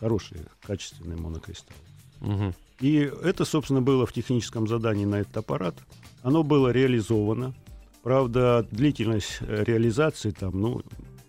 хорошие, 0.01 0.47
качественные 0.63 1.19
монокристаллы. 1.19 1.79
Мгм. 2.21 2.55
И 2.81 2.97
это, 3.23 3.45
собственно, 3.45 3.83
было 3.83 4.07
в 4.07 4.13
техническом 4.13 4.67
задании 4.67 5.05
на 5.05 5.17
этот 5.17 5.37
аппарат. 5.37 5.77
Оно 6.23 6.43
было 6.43 6.71
реализовано. 6.71 7.55
Правда, 8.03 8.67
длительность 8.71 9.39
э, 9.43 9.65
реализации 9.65 10.31
там, 10.31 10.59
ну, 10.59 10.83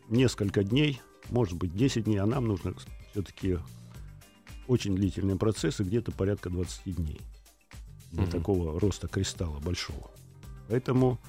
несколько 0.09 0.63
дней, 0.63 1.01
может 1.29 1.55
быть 1.55 1.75
10 1.75 2.05
дней, 2.05 2.17
а 2.17 2.25
нам 2.25 2.47
нужно 2.47 2.73
все-таки 3.11 3.57
очень 4.67 4.95
длительные 4.95 5.35
процессы, 5.37 5.83
где-то 5.83 6.13
порядка 6.13 6.49
20 6.49 6.95
дней 6.95 7.19
для 8.11 8.23
Мгм. 8.23 8.31
такого 8.31 8.79
роста 8.79 9.07
кристалла 9.09 9.59
большого. 9.59 10.11
Поэтому 10.69 11.19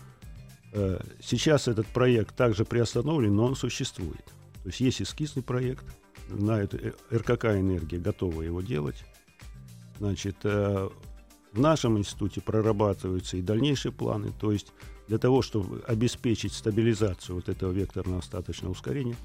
э, 0.73 1.01
сейчас 1.21 1.67
этот 1.67 1.89
проект 1.89 2.37
также 2.37 2.65
приостановлен, 2.65 3.35
но 3.35 3.45
он 3.47 3.57
существует. 3.57 4.25
То 4.63 4.69
есть 4.69 4.79
есть 4.81 5.03
эскизный 5.03 5.43
проект, 5.43 5.85
на 6.29 6.61
это 6.61 6.77
э, 6.77 6.93
РКК 7.13 7.47
«Энергия» 7.47 7.99
готова 7.99 8.43
его 8.43 8.61
делать. 8.61 9.05
Значит, 9.99 10.37
э, 10.45 10.89
в 11.53 11.61
нашем 11.61 11.99
институте 11.99 12.41
прорабатываются 12.41 13.37
и 13.37 13.43
дальнейшие 13.43 13.93
планы. 13.93 14.33
То 14.41 14.53
есть 14.53 14.73
для 15.09 15.19
того, 15.19 15.43
чтобы 15.43 15.83
обеспечить 15.87 16.53
стабилизацию 16.53 17.37
вот 17.37 17.49
этого 17.49 17.73
векторного 17.73 18.21
остаточного 18.21 18.73
ускорения, 18.73 19.17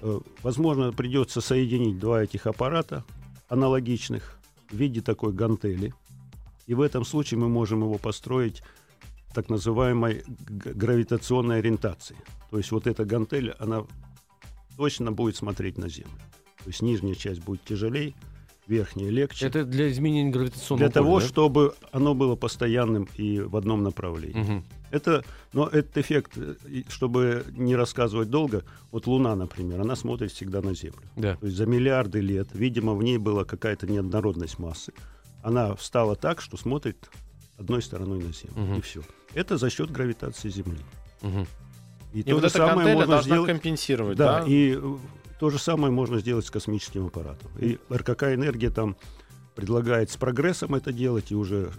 э, 0.00 0.20
возможно, 0.42 0.92
придется 0.92 1.40
соединить 1.40 1.98
два 1.98 2.22
этих 2.22 2.46
аппарата 2.46 3.04
аналогичных 3.48 4.38
в 4.70 4.76
виде 4.76 5.00
такой 5.00 5.32
гантели. 5.32 5.94
И 6.66 6.74
в 6.74 6.80
этом 6.80 7.04
случае 7.04 7.38
мы 7.38 7.48
можем 7.48 7.80
его 7.80 7.98
построить 7.98 8.62
так 9.34 9.48
называемой 9.48 10.24
гравитационной 10.48 11.58
ориентации. 11.58 12.16
То 12.50 12.58
есть 12.58 12.72
вот 12.72 12.86
эта 12.86 13.04
гантель, 13.04 13.52
она 13.58 13.84
точно 14.78 15.10
будет 15.10 15.36
смотреть 15.36 15.76
на 15.76 15.88
Землю. 15.88 16.12
То 16.58 16.68
есть 16.68 16.82
нижняя 16.82 17.14
часть 17.14 17.42
будет 17.42 17.64
тяжелее, 17.64 18.14
верхняя 18.68 19.10
легче. 19.10 19.46
Это 19.46 19.64
для 19.64 19.90
изменения 19.90 20.30
гравитационного 20.30 20.88
для 20.88 20.92
того, 20.92 21.14
поля, 21.14 21.22
да? 21.22 21.28
чтобы 21.28 21.74
оно 21.90 22.14
было 22.14 22.36
постоянным 22.36 23.08
и 23.16 23.40
в 23.40 23.56
одном 23.56 23.82
направлении. 23.82 24.40
Мгм. 24.40 24.64
Это, 24.92 25.24
но 25.52 25.66
этот 25.66 25.98
эффект, 25.98 26.38
чтобы 26.88 27.44
не 27.56 27.74
рассказывать 27.74 28.30
долго, 28.30 28.64
вот 28.92 29.06
Луна, 29.08 29.34
например, 29.34 29.80
она 29.80 29.96
смотрит 29.96 30.30
всегда 30.30 30.62
на 30.62 30.74
Землю. 30.74 31.02
Да. 31.16 31.36
То 31.36 31.46
есть 31.46 31.58
за 31.58 31.66
миллиарды 31.66 32.20
лет, 32.20 32.48
видимо, 32.52 32.94
в 32.94 33.02
ней 33.02 33.18
была 33.18 33.44
какая-то 33.44 33.88
неоднородность 33.88 34.60
массы. 34.60 34.92
Она 35.42 35.74
встала 35.74 36.14
так, 36.14 36.40
что 36.40 36.56
смотрит 36.56 37.10
одной 37.58 37.82
стороной 37.82 38.18
на 38.18 38.32
Землю. 38.32 38.62
Мгм. 38.62 38.78
И 38.78 38.80
все. 38.80 39.02
Это 39.34 39.56
за 39.56 39.70
счет 39.70 39.90
гравитации 39.90 40.50
Земли. 40.50 40.78
Мгм. 41.22 41.46
И, 42.18 42.20
И 42.22 42.24
то 42.24 42.34
вот 42.34 42.42
же 42.44 42.50
самое 42.50 42.74
гантеля 42.88 43.06
можно 43.06 43.22
сделать. 43.22 43.48
компенсировать, 43.50 44.18
Да, 44.18 44.40
да? 44.40 44.46
и 44.46 44.76
э, 44.76 44.96
то 45.38 45.50
же 45.50 45.58
самое 45.60 45.92
можно 45.92 46.18
сделать 46.18 46.44
с 46.46 46.50
космическим 46.50 47.06
аппаратом. 47.06 47.48
И 47.60 47.78
РКК 47.92 48.24
«Энергия» 48.34 48.70
там 48.70 48.96
предлагает 49.54 50.10
с 50.10 50.16
прогрессом 50.16 50.74
это 50.74 50.92
делать, 50.92 51.30
и 51.30 51.36
уже 51.36 51.70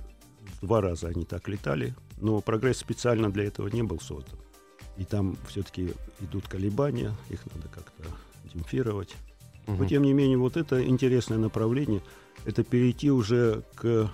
два 0.61 0.79
раза 0.79 1.07
они 1.09 1.25
так 1.25 1.47
летали, 1.49 1.93
но 2.21 2.39
прогресс 2.39 2.77
специально 2.77 3.29
для 3.29 3.43
этого 3.45 3.67
не 3.67 3.83
был 3.83 3.99
создан. 3.99 4.39
И 4.97 5.03
там 5.03 5.35
все-таки 5.47 5.93
идут 6.21 6.47
колебания, 6.47 7.13
их 7.29 7.39
надо 7.53 7.67
как-то 7.67 8.03
демпфировать. 8.53 9.15
Но 9.67 9.73
Мгм. 9.75 9.87
тем 9.87 10.03
не 10.03 10.13
менее, 10.13 10.37
вот 10.37 10.55
это 10.57 10.81
интересное 10.85 11.37
направление, 11.37 12.01
это 12.45 12.63
перейти 12.63 13.11
уже 13.11 13.63
к, 13.75 14.09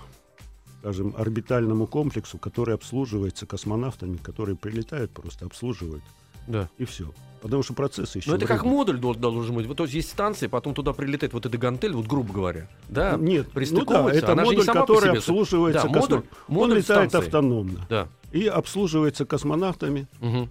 скажем, 0.86 1.16
орбитальному 1.18 1.88
комплексу, 1.88 2.38
который 2.38 2.76
обслуживается 2.76 3.48
космонавтами, 3.48 4.18
которые 4.18 4.56
прилетают, 4.56 5.10
просто 5.12 5.46
обслуживают, 5.48 6.04
Да. 6.48 6.70
и 6.78 6.86
все. 6.86 7.12
Потому 7.42 7.64
что 7.64 7.74
процессы 7.74 8.20
еще... 8.20 8.30
Ну, 8.30 8.38
это 8.38 8.46
как 8.46 8.64
модуль 8.64 9.00
дол- 9.00 9.16
должен 9.16 9.56
быть. 9.56 9.66
Вот 9.66 9.78
то 9.78 9.84
есть 9.84 9.96
есть 9.96 10.10
станция, 10.10 10.48
потом 10.48 10.76
туда 10.76 10.94
прилетает 10.94 11.34
вот 11.34 11.44
эта 11.48 11.58
гантель, 11.58 11.94
вот 11.94 12.06
грубо 12.06 12.32
говоря. 12.32 12.68
Да, 12.88 13.18
Нет, 13.18 13.48
ну 13.56 13.86
да, 13.86 14.12
это 14.14 14.34
Она 14.34 14.44
модуль, 14.44 14.64
который 14.66 15.12
обслуживается 15.18 15.82
Да, 15.84 15.90
космо- 15.90 16.02
модуль- 16.02 16.18
Он 16.50 16.54
модуль 16.56 16.78
летает 16.78 17.10
станции. 17.10 17.26
автономно 17.28 17.86
Да. 17.90 18.08
и 18.32 18.46
обслуживается 18.46 19.26
космонавтами, 19.26 20.08
Мгм. 20.22 20.50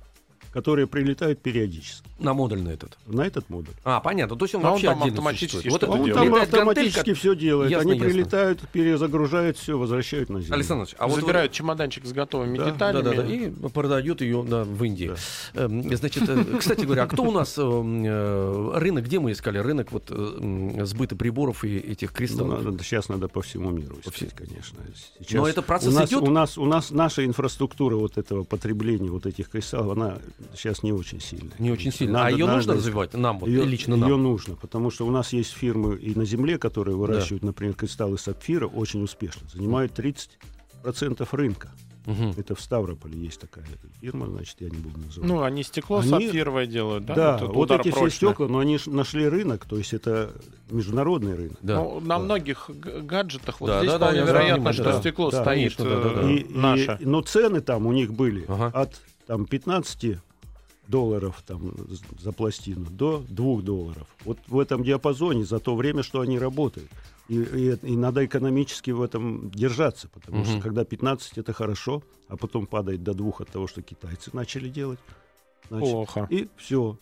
которые 0.53 0.89
прилетают 0.89 1.41
периодически 1.43 2.09
На 2.25 2.35
модульный 2.35 2.75
этот. 2.75 2.97
на 3.07 3.23
этот 3.27 3.49
модуль. 3.51 3.75
А, 3.85 4.01
понятно. 4.01 4.37
То 4.37 4.45
есть 4.45 4.55
он 4.55 4.63
А 4.65 4.69
он 4.69 4.73
вообще 4.73 4.87
там 4.89 4.97
отдельно 4.99 5.13
автоматически 5.13 5.51
существует. 5.57 5.77
что-то 5.83 5.93
А 5.93 5.95
он 5.97 6.05
делает. 6.05 6.31
там 6.33 6.41
автоматически 6.69 7.11
как- 7.11 7.19
все 7.19 7.37
делает. 7.37 7.71
Ясно, 7.71 7.91
Они 7.91 7.99
ясно. 8.01 8.13
прилетают, 8.13 8.61
перезагружают 8.73 9.59
все, 9.59 9.79
возвращают 9.79 10.31
на 10.31 10.41
Землю. 10.41 10.55
Александр 10.55 10.89
а 10.99 11.07
вот 11.07 11.17
вы- 11.17 11.21
Забирают 11.23 11.53
чемоданчик 11.53 12.05
с 12.07 12.13
готовыми 12.13 12.59
Да, 12.59 12.71
деталями. 12.71 13.03
Да, 13.05 13.11
да, 13.13 13.23
да. 13.23 13.29
И 13.35 13.51
продают 13.71 14.21
ее 14.21 14.45
да, 14.49 14.65
в 14.65 14.83
Индии. 14.85 15.13
Эм, 15.55 15.95
Значит, 15.97 16.29
э, 16.29 16.45
кстати 16.59 16.85
говоря, 16.85 17.05
а 17.05 17.07
кто 17.07 17.23
у 17.25 17.31
нас 17.31 17.57
эм, 17.59 18.05
э, 18.05 18.79
рынок, 18.79 19.05
где 19.05 19.19
мы 19.21 19.33
искали 19.33 19.59
рынок 19.59 19.93
вот 19.93 20.05
э, 20.11 20.85
сбыта 20.85 21.17
приборов 21.17 21.65
и 21.65 21.77
этих 21.79 22.11
Ну, 22.13 22.17
кристаллов? 22.17 22.63
надо- 22.65 22.83
сейчас 22.85 23.09
надо 23.09 23.29
по 23.29 23.43
всему 23.43 23.71
миру 23.71 23.97
искать, 24.05 24.33
конечно. 24.35 24.79
Сейчас 25.19 25.33
Но 25.41 25.49
это 25.49 25.63
процесс 25.63 25.93
у 25.93 25.97
нас, 25.97 26.09
идет? 26.11 26.23
У 26.23 26.31
нас, 26.31 26.59
у 26.59 26.65
нас 26.65 26.91
наша 26.91 27.25
инфраструктура 27.25 27.97
вот 27.97 28.19
этого 28.19 28.45
потребления 28.45 29.11
вот 29.11 29.27
этих 29.27 29.49
кристаллов, 29.51 29.97
она 29.97 30.19
сейчас 30.57 30.83
не 30.83 30.93
очень 30.93 31.21
сильная. 31.21 31.53
Не 31.59 31.71
очень 31.71 31.93
сильно. 31.93 32.14
Надо- 32.15 32.27
а 32.27 32.31
ее 32.31 32.47
надо 32.47 32.57
нужно 32.57 32.71
искать. 32.73 32.79
развивать 32.87 33.15
нам, 33.15 33.39
вот, 33.39 33.49
Ее, 33.49 33.65
лично 33.65 33.97
нам? 33.97 34.09
ее 34.11 34.17
нужно, 34.17 34.57
потому 34.57 34.91
что 34.91 35.07
у 35.07 35.11
нас 35.11 35.33
есть 35.33 35.53
фирмы 35.53 35.97
и 35.97 36.15
на 36.19 36.25
Земле, 36.25 36.59
которые 36.59 36.97
выращивают, 36.97 37.43
например, 37.45 37.75
кристаллы 37.75 38.19
сапфира 38.19 38.67
очень 38.67 39.03
успешно. 39.03 39.49
Занимают 39.53 39.93
30% 39.99 41.29
рынка. 41.33 41.71
Мгм. 42.07 42.35
Это 42.37 42.55
в 42.55 42.61
Ставрополе 42.61 43.19
есть 43.19 43.41
такая 43.41 43.65
фирма, 44.03 44.27
значит, 44.27 44.57
я 44.61 44.69
не 44.69 44.77
буду 44.77 44.99
называть. 45.01 45.27
Ну, 45.31 45.43
они 45.43 45.63
стекло 45.63 46.01
Они- 46.01 46.11
сапфировое 46.11 46.67
делают, 46.67 47.07
да? 47.07 47.15
да, 47.15 47.39
вот 47.47 47.57
удар 47.57 47.81
эти 47.81 47.89
все 47.89 47.99
прочный. 47.99 48.29
стекла, 48.29 48.47
но 48.47 48.59
они 48.59 48.79
нашли 48.85 49.27
рынок, 49.27 49.65
то 49.65 49.79
есть 49.79 49.95
это 49.95 50.35
международный 50.71 51.35
рынок. 51.35 51.57
Да. 51.63 51.77
Ну, 51.77 52.01
на 52.01 52.19
многих 52.19 52.67
г- 52.69 53.01
гаджетах 53.01 53.59
вот 53.63 53.69
Да, 53.69 53.79
здесь 53.79 53.93
да, 53.93 53.99
да, 53.99 54.07
вполне 54.09 54.21
вероятно, 54.27 54.55
понимаю, 54.57 54.75
что 54.75 54.85
да. 54.85 55.01
стекло 55.01 55.31
Да, 55.31 55.41
стоит 55.41 55.47
конечно, 55.47 55.85
да, 55.87 56.01
да, 56.03 56.09
да. 56.11 56.21
э, 56.29 56.33
И, 56.35 56.37
и- 56.41 56.55
наше. 56.59 56.99
но 57.01 57.23
цены 57.23 57.63
там 57.63 57.87
у 57.87 57.93
них 57.93 58.13
были 58.13 58.45
Ага. 58.49 58.67
от 58.79 59.01
там, 59.27 59.47
15 59.47 60.19
долларов 60.89 61.43
там, 61.47 61.73
за 62.21 62.33
пластину 62.33 62.87
до 62.91 63.25
2 63.29 63.63
долларов. 63.63 64.07
Вот 64.25 64.39
в 64.49 64.59
этом 64.59 64.83
диапазоне 64.83 65.45
за 65.45 65.59
то 65.59 65.75
время, 65.77 66.03
что 66.03 66.21
они 66.21 66.39
работают. 66.39 66.91
И, 67.29 67.37
и- 67.41 67.79
и 67.93 67.97
надо 67.97 68.25
экономически 68.27 68.91
в 68.91 69.01
этом 69.01 69.51
держаться, 69.51 70.09
потому 70.09 70.39
Мгм. 70.39 70.47
что 70.47 70.61
когда 70.61 70.85
15 70.85 71.39
это 71.39 71.53
хорошо, 71.55 72.03
а 72.29 72.37
потом 72.37 72.67
падает 72.67 73.03
до 73.03 73.15
2 73.15 73.41
от 73.41 73.49
того, 73.51 73.67
что 73.67 73.81
китайцы 73.83 74.31
начали 74.33 74.69
делать. 74.69 74.99
значит, 75.71 75.91
Плохо. 75.91 76.27
и 76.31 76.49
все. 76.59 76.99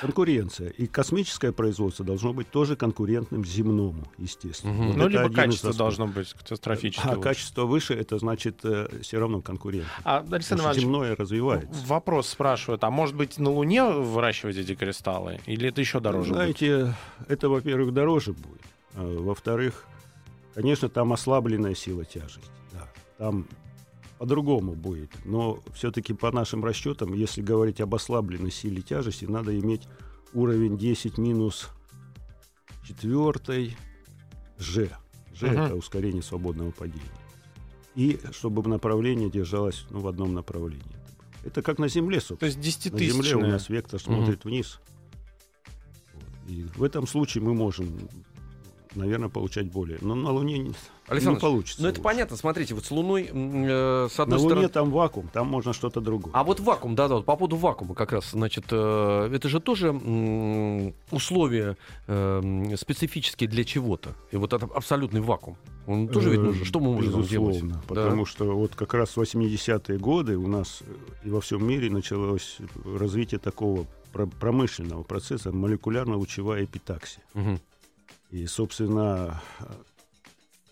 Конкуренция. 0.00 0.70
И 0.70 0.86
космическое 0.86 1.52
производство 1.52 2.04
должно 2.04 2.32
быть 2.32 2.50
тоже 2.50 2.76
конкурентным 2.76 3.44
земному, 3.44 4.04
естественно. 4.18 4.72
Мгм. 4.72 4.86
Вот 4.88 4.96
Ну, 4.96 5.08
либо 5.08 5.30
качество 5.30 5.72
должно 5.72 6.06
быть 6.06 6.32
катастрофически 6.32 7.06
А 7.06 7.10
лучше. 7.10 7.22
качество 7.22 7.64
выше, 7.64 7.94
это 7.94 8.18
значит 8.18 8.62
все 9.02 9.18
равно 9.18 9.40
конкурент. 9.40 9.86
А, 10.04 10.24
Александр 10.30 10.64
Иванович, 10.64 10.82
земное 10.82 11.16
развивается. 11.16 11.86
вопрос 11.86 12.28
спрашивают, 12.28 12.84
а 12.84 12.90
может 12.90 13.14
быть 13.14 13.38
на 13.38 13.50
Луне 13.50 13.84
выращивать 13.84 14.56
эти 14.56 14.74
кристаллы? 14.74 15.40
Или 15.46 15.68
это 15.68 15.80
еще 15.80 16.00
дороже 16.00 16.28
будет? 16.30 16.36
Знаете, 16.36 16.94
это, 17.28 17.48
во-первых, 17.48 17.92
дороже 17.92 18.32
будет. 18.32 18.62
А, 18.94 19.18
во-вторых, 19.20 19.84
конечно, 20.54 20.88
там 20.88 21.12
ослабленная 21.12 21.74
сила 21.74 22.04
тяжести. 22.04 22.50
Да. 22.72 22.88
Там 23.18 23.46
по-другому 24.20 24.74
будет. 24.74 25.12
Но 25.24 25.60
все-таки 25.72 26.12
по 26.12 26.30
нашим 26.30 26.62
расчетам, 26.62 27.14
если 27.14 27.40
говорить 27.40 27.80
об 27.80 27.94
ослабленной 27.94 28.50
силе 28.50 28.82
тяжести, 28.82 29.24
надо 29.24 29.58
иметь 29.58 29.88
уровень 30.34 30.76
10 30.76 31.16
минус 31.16 31.70
4 32.86 33.74
G. 34.58 34.90
G 35.40 35.46
Мгм. 35.46 35.62
это 35.62 35.74
ускорение 35.74 36.22
свободного 36.22 36.70
падения. 36.70 37.00
И 37.94 38.20
чтобы 38.32 38.68
направление 38.68 39.30
держалось 39.30 39.86
ну, 39.88 40.00
в 40.00 40.06
одном 40.06 40.34
направлении. 40.34 40.84
Это 41.42 41.62
как 41.62 41.78
на 41.78 41.88
Земле, 41.88 42.20
собственно. 42.20 42.40
То 42.40 42.46
есть 42.46 42.92
На 42.92 42.98
Земле 42.98 43.36
у 43.36 43.50
нас 43.50 43.70
вектор 43.70 43.98
смотрит 43.98 44.44
вниз. 44.44 44.80
Вот. 46.12 46.24
И 46.46 46.64
в 46.76 46.82
этом 46.82 47.06
случае 47.06 47.42
мы 47.42 47.54
можем, 47.54 47.98
наверное, 48.94 49.28
получать 49.28 49.70
более. 49.70 49.98
Но 50.00 50.14
на 50.14 50.30
Луне 50.30 50.58
не, 50.58 50.72
Александр 51.08 51.36
не 51.38 51.40
получится. 51.40 51.82
Ну, 51.82 51.88
это 51.88 51.98
лучше. 51.98 52.02
понятно. 52.04 52.36
Смотрите, 52.36 52.74
вот 52.74 52.84
с 52.84 52.90
Луной, 52.90 53.28
э, 53.32 54.08
с 54.10 54.18
На 54.18 54.24
одной 54.24 54.38
Луне 54.38 54.48
стороны... 54.50 54.68
там 54.68 54.90
вакуум, 54.90 55.28
там 55.32 55.46
можно 55.48 55.72
что-то 55.72 56.00
другое. 56.00 56.32
А 56.34 56.44
вот 56.44 56.60
вакуум, 56.60 56.94
да-да, 56.94 57.16
вот 57.16 57.24
по 57.24 57.36
поводу 57.36 57.56
вакуума 57.56 57.94
как 57.94 58.12
раз, 58.12 58.30
значит, 58.30 58.64
э, 58.70 59.30
это 59.32 59.48
же 59.48 59.60
тоже 59.60 59.88
м, 59.88 60.94
условия 61.10 61.76
э, 62.06 62.74
специфические 62.76 63.48
для 63.48 63.64
чего-то. 63.64 64.10
И 64.32 64.36
вот 64.36 64.52
это 64.52 64.66
абсолютный 64.66 65.20
вакуум. 65.20 65.56
Он 65.86 66.08
тоже 66.08 66.30
ведь 66.30 66.40
Э, 66.40 66.42
нужен. 66.42 66.64
Что 66.64 66.80
мы 66.80 66.92
можем 66.94 67.22
делать? 67.22 67.30
Безусловно, 67.56 67.74
Да. 67.74 67.94
потому 67.94 68.26
что 68.26 68.44
вот 68.56 68.74
как 68.74 68.94
раз 68.94 69.10
в 69.16 69.20
80-е 69.20 69.98
годы 69.98 70.36
у 70.36 70.46
нас 70.46 70.82
э, 70.82 71.26
и 71.26 71.30
во 71.30 71.40
всем 71.40 71.66
мире 71.66 71.90
началось 71.90 72.58
развитие 72.84 73.38
такого 73.40 73.86
про- 74.12 74.26
промышленного 74.26 75.02
процесса 75.02 75.50
молекулярно-лучевая 75.52 76.64
эпитаксия. 76.64 77.22
Мгм. 77.34 77.60
И, 78.30 78.46
собственно, 78.46 79.40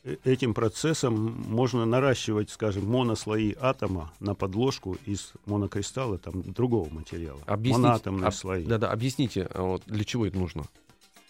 э, 0.05 0.17
этим 0.25 0.55
процессом 0.55 1.15
можно 1.49 1.85
наращивать, 1.85 2.51
скажем, 2.51 2.87
монослои 2.87 3.57
атома 3.61 4.13
на 4.21 4.35
подложку 4.35 4.97
из 5.07 5.33
монокристалла 5.47 6.19
там, 6.19 6.43
другого 6.43 6.89
материала. 6.93 7.41
Объясните, 7.47 7.83
Моноатомные 7.83 8.27
об- 8.29 8.35
слои. 8.35 8.65
Да-да, 8.65 8.93
объясните, 8.93 9.49
а 9.53 9.63
вот 9.63 9.83
для 9.87 10.05
чего 10.05 10.27
это 10.27 10.39
нужно? 10.39 10.65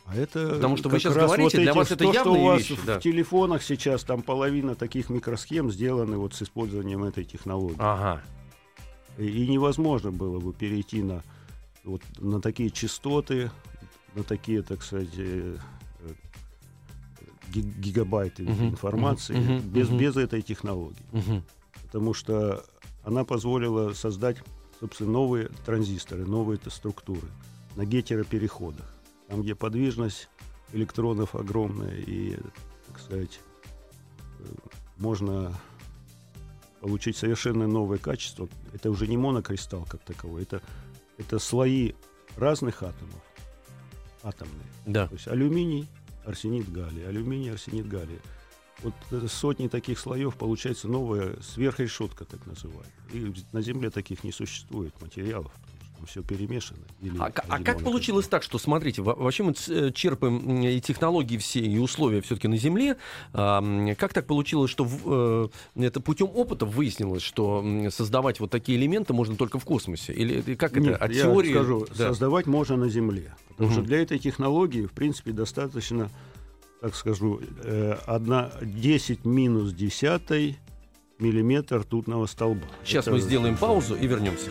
А 0.04 0.14
это 0.16 0.48
Потому 0.54 0.76
что 0.78 0.88
вы 0.88 0.98
сейчас 1.00 1.14
говорите, 1.14 1.42
вот 1.42 1.52
для 1.62 1.70
эти- 1.70 1.76
вас 1.76 1.90
это 1.90 2.04
то, 2.04 2.12
что 2.12 2.24
явные 2.24 2.42
у 2.42 2.46
вас 2.46 2.58
вещи, 2.60 2.76
в 2.76 2.84
да. 2.86 3.00
телефонах 3.00 3.62
сейчас 3.62 4.04
там 4.04 4.22
половина 4.22 4.74
таких 4.74 5.10
микросхем 5.10 5.70
сделаны 5.70 6.16
вот 6.16 6.34
с 6.34 6.42
использованием 6.42 7.04
этой 7.04 7.24
технологии. 7.24 7.76
Ага. 7.78 8.22
И, 9.18 9.26
и 9.26 9.48
невозможно 9.48 10.10
было 10.10 10.40
бы 10.40 10.52
перейти 10.54 11.02
на, 11.02 11.22
вот, 11.84 12.00
на 12.18 12.40
такие 12.40 12.70
частоты, 12.70 13.50
на 14.14 14.22
такие, 14.22 14.62
так 14.62 14.82
сказать, 14.82 15.10
э, 15.18 15.56
э, 15.56 15.58
гигабайты 17.52 18.42
Мгм, 18.42 18.68
информации 18.70 19.34
мгм, 19.34 19.61
без, 19.70 19.88
мгм. 19.88 19.98
без 19.98 20.16
этой 20.16 20.42
технологии. 20.42 21.06
Мгм. 21.12 21.44
Потому 21.84 22.14
что 22.14 22.64
она 23.04 23.24
позволила 23.24 23.94
создать, 23.94 24.38
собственно, 24.80 25.12
новые 25.12 25.48
транзисторы, 25.64 26.26
новые 26.26 26.61
структуры 26.66 27.28
на 27.76 27.84
гетеропереходах. 27.84 28.87
Там, 29.28 29.42
где 29.42 29.54
подвижность 29.54 30.28
электронов 30.72 31.34
огромная 31.34 31.96
и, 31.96 32.37
так 32.87 32.98
сказать, 32.98 33.40
э, 34.40 34.44
можно 34.98 35.54
получить 36.80 37.16
совершенно 37.16 37.66
новое 37.66 37.98
качество. 37.98 38.48
Это 38.72 38.90
уже 38.90 39.06
не 39.06 39.16
монокристалл 39.16 39.84
как 39.84 40.02
таковой, 40.02 40.42
это, 40.42 40.62
это 41.16 41.38
слои 41.38 41.94
разных 42.37 42.82
атомов, 42.82 43.22
атомные. 44.22 44.66
Да. 44.87 45.09
То 45.09 45.14
есть 45.14 45.28
алюминий, 45.28 45.87
арсенит 46.24 46.70
галлий, 46.70 47.04
алюминий, 47.04 47.52
арсенит 47.52 47.88
галлий. 47.88 48.18
Вот 48.83 48.94
э, 49.11 49.26
сотни 49.28 49.68
таких 49.68 49.98
слоев 49.98 50.37
получается 50.37 50.88
новая 50.88 51.37
сверхрешетка, 51.42 52.24
так 52.24 52.46
называемая. 52.46 52.87
И 53.12 53.35
на 53.52 53.61
Земле 53.61 53.90
таких 53.90 54.24
не 54.24 54.33
существует 54.33 55.00
материалов, 55.00 55.52
все 56.06 56.22
перемешано. 56.22 56.80
Или 57.00 57.16
А, 57.18 57.30
а 57.48 57.62
как 57.62 57.82
получилось 57.82 58.26
так, 58.28 58.42
что, 58.42 58.58
смотрите, 58.58 59.02
во- 59.02 59.14
вообще 59.14 59.42
мы 59.42 59.54
э, 59.68 59.90
черпаем 59.92 60.62
и 60.62 60.80
технологии 60.80 61.37
все, 61.38 61.61
и 61.61 61.78
условия 61.78 62.20
все-таки 62.22 62.48
на 62.48 62.56
Земле. 62.56 62.96
Как 63.32 64.12
так 64.12 64.26
получилось, 64.26 64.70
что 64.70 64.84
в, 64.84 65.50
э, 65.76 65.82
это 65.87 66.00
путем 66.00 66.28
опыта 66.34 66.66
выяснилось, 66.66 67.22
что 67.22 67.64
создавать 67.90 68.40
вот 68.40 68.50
такие 68.50 68.78
элементы 68.78 69.12
можно 69.12 69.37
только 69.37 69.58
в 69.58 69.64
космосе? 69.64 70.12
Или 70.12 70.37
это- 70.40 70.56
как 70.56 70.76
Нет, 70.76 70.94
это? 70.94 71.04
От 71.04 71.12
я 71.12 71.22
теории? 71.22 71.50
скажу, 71.52 71.87
Да. 71.96 72.08
создавать 72.08 72.46
можно 72.46 72.76
на 72.76 72.88
Земле. 72.88 73.34
Потому 73.50 73.70
что 73.70 73.80
Мгм. 73.80 73.88
для 73.88 74.02
этой 74.02 74.18
технологии, 74.18 74.87
в 74.87 74.92
принципе, 74.92 75.32
достаточно, 75.32 76.11
так 76.80 76.94
скажу, 76.94 77.40
э, 77.64 77.96
одна 78.06 78.52
10 78.62 79.24
минус 79.24 79.72
10 79.72 80.56
миллиметр 81.18 81.78
ртутного 81.78 82.26
столба. 82.26 82.66
Сейчас 82.84 83.06
Это- 83.06 83.16
мы 83.16 83.20
сделаем 83.20 83.56
паузу 83.56 83.96
и 83.96 84.06
вернемся. 84.06 84.50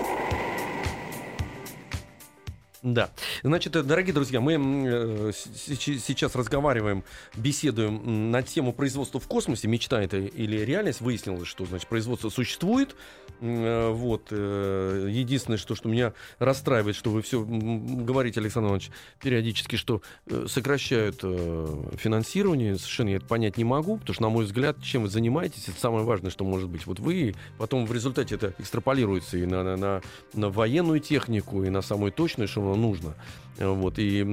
Да. 2.81 3.11
Значит, 3.43 3.75
э, 3.75 3.83
дорогие 3.83 4.13
друзья, 4.13 4.41
мы 4.41 4.53
э, 4.53 5.31
сейчас 5.33 6.35
разговариваем, 6.35 7.03
беседуем 7.35 8.31
на 8.31 8.41
тему 8.41 8.73
производства 8.73 9.19
в 9.19 9.27
космосе. 9.27 9.67
Мечта 9.67 10.01
это 10.01 10.17
или 10.17 10.57
реальность. 10.57 11.01
Выяснилось, 11.01 11.47
что 11.47 11.65
значит 11.65 11.87
производство 11.87 12.29
существует. 12.29 12.95
Э, 13.41 13.89
Вот. 13.91 14.27
э, 14.31 15.07
Единственное, 15.09 15.57
что, 15.57 15.75
что 15.75 15.89
меня 15.89 16.13
расстраивает, 16.39 16.95
что 16.95 17.09
вы 17.09 17.21
все 17.21 17.43
говорите, 17.43 18.39
Александр 18.39 18.67
Иванович, 18.69 18.91
периодически, 19.21 19.75
что 19.75 20.01
э, 20.27 20.45
сокращают 20.47 21.21
финансирование. 21.21 22.77
Совершенно 22.77 23.09
я 23.09 23.15
это 23.17 23.25
понять 23.25 23.57
не 23.57 23.63
могу, 23.63 23.97
потому 23.97 24.13
что, 24.13 24.23
на 24.23 24.29
мой 24.29 24.45
взгляд, 24.45 24.81
чем 24.81 25.03
вы 25.03 25.09
занимаетесь, 25.09 25.67
это 25.67 25.79
самое 25.79 26.05
важное, 26.05 26.31
что 26.31 26.43
может 26.43 26.69
быть. 26.69 26.85
Вот 26.85 26.99
вы, 26.99 27.35
потом 27.57 27.85
в 27.85 27.93
результате 27.93 28.35
это 28.35 28.53
экстраполируется 28.59 29.37
и 29.37 29.45
на, 29.45 29.63
на, 29.63 29.77
на, 29.77 30.01
на 30.33 30.49
военную 30.49 30.99
технику, 30.99 31.63
и 31.63 31.69
на 31.69 31.81
самую 31.81 32.11
точную, 32.11 32.47
что 32.47 32.61
нам 32.61 32.81
нужно. 32.81 33.15
Вот, 33.57 33.95
и 33.97 34.25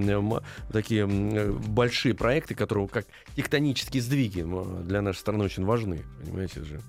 такие 0.73 1.07
большие 1.07 2.15
проекты, 2.15 2.55
которые 2.55 2.89
как 2.89 3.07
тектонические 3.37 4.03
сдвиги 4.03 4.41
м, 4.41 4.87
для 4.87 5.03
нашей 5.03 5.19
страны 5.19 5.45
очень 5.45 5.65
важны. 5.65 6.05
Понимаете 6.23 6.65
же? 6.65 6.81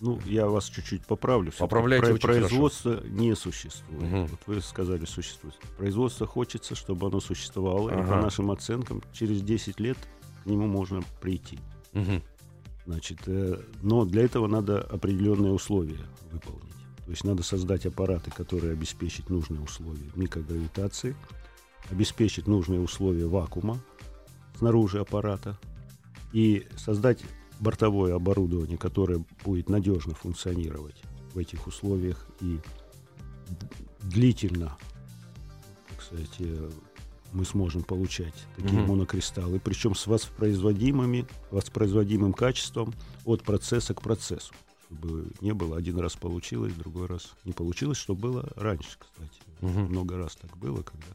Ну, 0.00 0.18
я 0.24 0.46
вас 0.46 0.64
чуть-чуть 0.66 1.04
поправлю. 1.04 1.52
Поправляйте 1.58 2.06
про- 2.06 2.14
очень 2.14 2.22
хорошо. 2.26 2.40
Производство 2.48 3.02
не 3.06 3.34
существует. 3.36 4.02
Мгм. 4.02 4.26
Вот 4.28 4.40
вы 4.46 4.60
сказали, 4.62 5.04
существует. 5.04 5.54
Производство 5.76 6.26
хочется, 6.26 6.74
чтобы 6.74 7.06
оно 7.08 7.20
существовало. 7.20 7.90
И 7.90 7.92
по 7.94 8.00
Ага. 8.16 8.22
нашим 8.22 8.50
оценкам, 8.50 9.02
через 9.12 9.42
10 9.42 9.78
лет 9.78 9.98
к 10.42 10.46
нему 10.46 10.66
можно 10.66 11.02
прийти. 11.20 11.58
Мгм. 11.92 12.22
Значит, 12.86 13.18
э, 13.26 13.60
но 13.82 14.04
для 14.06 14.22
этого 14.24 14.46
надо 14.46 14.80
определенные 14.80 15.52
условия 15.52 16.00
выполнить. 16.32 16.64
То 17.04 17.10
есть 17.10 17.24
надо 17.24 17.42
создать 17.42 17.84
аппараты, 17.86 18.30
которые 18.30 18.72
обеспечат 18.72 19.28
нужные 19.28 19.60
условия 19.60 20.10
микрогравитации, 20.14 21.14
обеспечить 21.90 22.46
нужные 22.46 22.80
условия 22.80 23.26
вакуума 23.26 23.78
снаружи 24.56 24.98
аппарата 25.00 25.58
и 26.32 26.66
создать 26.76 27.22
бортовое 27.60 28.14
оборудование, 28.14 28.78
которое 28.78 29.24
будет 29.44 29.68
надежно 29.68 30.14
функционировать 30.14 30.96
в 31.34 31.38
этих 31.38 31.66
условиях 31.66 32.26
и 32.40 32.58
длительно, 34.02 34.76
сказать, 36.00 36.34
э, 36.38 36.70
мы 37.32 37.44
сможем 37.44 37.82
получать 37.84 38.34
такие 38.56 38.80
Мгм. 38.80 38.88
монокристаллы, 38.88 39.60
причем 39.60 39.94
с 39.94 40.06
воспроизводимыми, 40.06 41.26
воспроизводимым 41.50 42.32
качеством 42.32 42.92
от 43.24 43.42
процесса 43.42 43.94
к 43.94 44.02
процессу, 44.02 44.52
чтобы 44.86 45.30
не 45.40 45.52
было 45.52 45.76
один 45.76 45.98
раз 45.98 46.16
получилось, 46.16 46.72
другой 46.74 47.06
раз 47.06 47.32
не 47.44 47.52
получилось, 47.52 47.98
что 47.98 48.14
было 48.14 48.50
раньше, 48.56 48.98
кстати. 48.98 49.40
Мгм. 49.60 49.90
Много 49.90 50.16
раз 50.16 50.34
так 50.36 50.56
было, 50.56 50.82
когда 50.82 51.06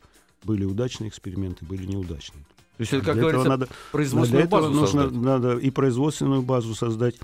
были 0.43 0.63
удачные 0.63 1.09
эксперименты, 1.09 1.65
были 1.65 1.85
неудачные. 1.85 2.45
То 2.77 2.81
есть 2.81 2.93
это, 2.93 3.05
как 3.05 3.13
Для 3.15 3.23
этого 3.23 3.31
говорится, 3.31 3.49
надо, 3.49 3.67
производственную 3.91 4.47
для 4.47 4.57
этого 4.57 4.61
базу 4.69 4.73
нужно 4.81 5.01
создать. 5.03 5.21
надо 5.21 5.57
и 5.57 5.69
производственную 5.69 6.41
базу 6.41 6.75
создать, 6.75 7.15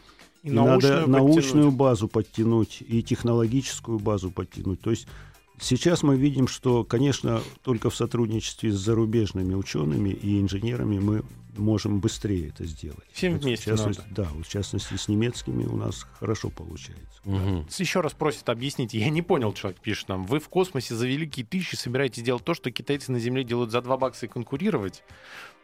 И, 0.43 0.47
и 0.47 0.51
научную 0.51 0.93
надо 1.01 1.07
научную 1.11 1.43
подтянуть. 1.65 1.75
базу 1.75 2.07
подтянуть, 2.07 2.83
и 2.87 3.03
технологическую 3.03 3.99
базу 3.99 4.31
подтянуть. 4.31 4.79
То 4.81 4.91
есть 4.91 5.07
сейчас 5.59 6.03
мы 6.03 6.15
видим, 6.15 6.47
что, 6.47 6.83
конечно, 6.83 7.41
только 7.63 7.89
в 7.89 7.95
сотрудничестве 7.95 8.71
с 8.71 8.75
зарубежными 8.77 9.53
учеными 9.53 10.09
и 10.09 10.39
инженерами 10.41 10.99
мы 10.99 11.23
можем 11.61 11.99
быстрее 12.01 12.49
это 12.49 12.65
сделать. 12.65 13.05
Всем 13.13 13.33
Вот 13.33 13.43
вместе 13.43 13.63
в 13.63 13.77
частности, 13.77 14.01
надо. 14.01 14.23
Да, 14.23 14.29
вот 14.33 14.45
в 14.45 14.49
частности 14.49 14.95
с 14.95 15.07
немецкими 15.07 15.63
у 15.65 15.77
нас 15.77 16.05
хорошо 16.19 16.49
получается. 16.49 17.21
Мгм. 17.23 17.67
Еще 17.77 18.01
раз 18.01 18.13
просит 18.13 18.49
объяснить. 18.49 18.93
Я 18.93 19.09
не 19.09 19.21
понял, 19.21 19.53
человек 19.53 19.79
пишет 19.79 20.09
нам. 20.09 20.25
Вы 20.25 20.39
в 20.39 20.49
космосе 20.49 20.95
за 20.95 21.07
великие 21.07 21.45
тысячи 21.45 21.75
собираетесь 21.75 22.23
делать 22.23 22.43
то, 22.43 22.53
что 22.53 22.71
китайцы 22.71 23.11
на 23.11 23.19
Земле 23.19 23.43
делают 23.43 23.71
за 23.71 23.81
2 23.81 23.97
бакса 23.97 24.25
и 24.25 24.29
конкурировать? 24.29 25.03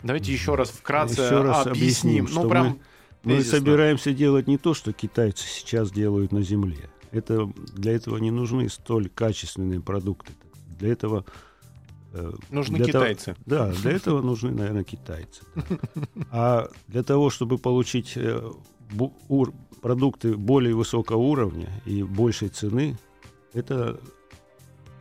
Давайте 0.04 0.32
еще 0.32 0.56
раз 0.56 0.70
вкратце 0.70 1.22
Еще 1.22 1.42
раз 1.42 1.66
объясним. 1.68 1.74
объясним, 1.74 2.26
ну, 2.26 2.32
что 2.42 2.50
прям 2.50 2.80
Мы 3.24 3.38
тезисно. 3.38 3.58
собираемся 3.58 4.14
делать 4.14 4.48
не 4.48 4.58
то, 4.58 4.74
что 4.74 4.94
китайцы 4.94 5.46
сейчас 5.48 5.92
делают 5.92 6.32
на 6.32 6.44
Земле. 6.44 6.90
Это, 7.12 7.52
для 7.74 7.94
этого 7.94 8.18
не 8.18 8.32
нужны 8.32 8.70
столь 8.70 9.10
качественные 9.10 9.82
продукты. 9.82 10.34
Для 10.80 10.92
этого... 10.94 11.26
э, 12.18 12.32
Нужны 12.50 12.78
для 12.78 12.88
того- 12.92 13.06
китайцы. 13.06 13.36
да, 13.46 13.72
для 13.72 13.92
этого 13.92 14.22
нужны, 14.22 14.52
наверное, 14.52 14.84
китайцы. 14.84 15.42
да. 15.56 15.64
А 16.32 16.70
для 16.88 17.04
того, 17.04 17.30
чтобы 17.30 17.58
получить 17.58 18.14
э, 18.16 18.42
продукты 19.82 20.36
более 20.36 20.74
высокого 20.76 21.18
уровня 21.18 21.70
и 21.86 22.04
большей 22.04 22.50
цены, 22.50 22.98
это 23.54 24.00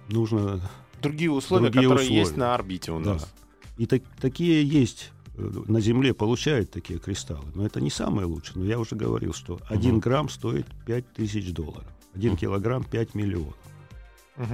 нужно 0.09 0.61
Другие 1.03 1.31
условия, 1.31 1.65
Другие 1.71 1.83
которые 1.89 2.05
условия. 2.07 2.21
есть 2.21 2.37
на 2.37 2.55
орбите 2.55 2.93
у 2.93 3.01
Да. 3.03 3.15
нас. 3.15 3.33
И 3.79 3.87
так- 3.87 4.03
такие 4.21 4.67
есть 4.67 5.13
э, 5.37 5.51
на 5.69 5.81
Земле, 5.81 6.15
получают 6.15 6.71
такие 6.71 6.99
кристаллы. 6.99 7.45
Но 7.55 7.67
это 7.67 7.81
не 7.81 7.91
самое 7.91 8.27
лучшее. 8.27 8.59
Но 8.61 8.65
я 8.65 8.79
уже 8.79 8.97
говорил, 8.97 9.35
что 9.35 9.59
один 9.69 9.99
грамм 10.01 10.29
стоит 10.31 10.67
5 10.87 11.13
тысяч 11.13 11.53
долларов. 11.53 11.85
Один 12.15 12.31
Мгм. 12.33 12.39
килограмм 12.41 12.85
5 12.85 13.15
миллионов. 13.15 13.55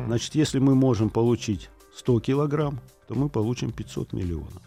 Значит, 0.06 0.34
если 0.36 0.58
мы 0.60 0.74
можем 0.74 1.08
получить 1.10 1.68
100 1.96 2.20
килограмм, 2.20 2.80
то 3.08 3.14
мы 3.14 3.28
получим 3.28 3.72
500 3.72 4.12
миллионов. 4.12 4.62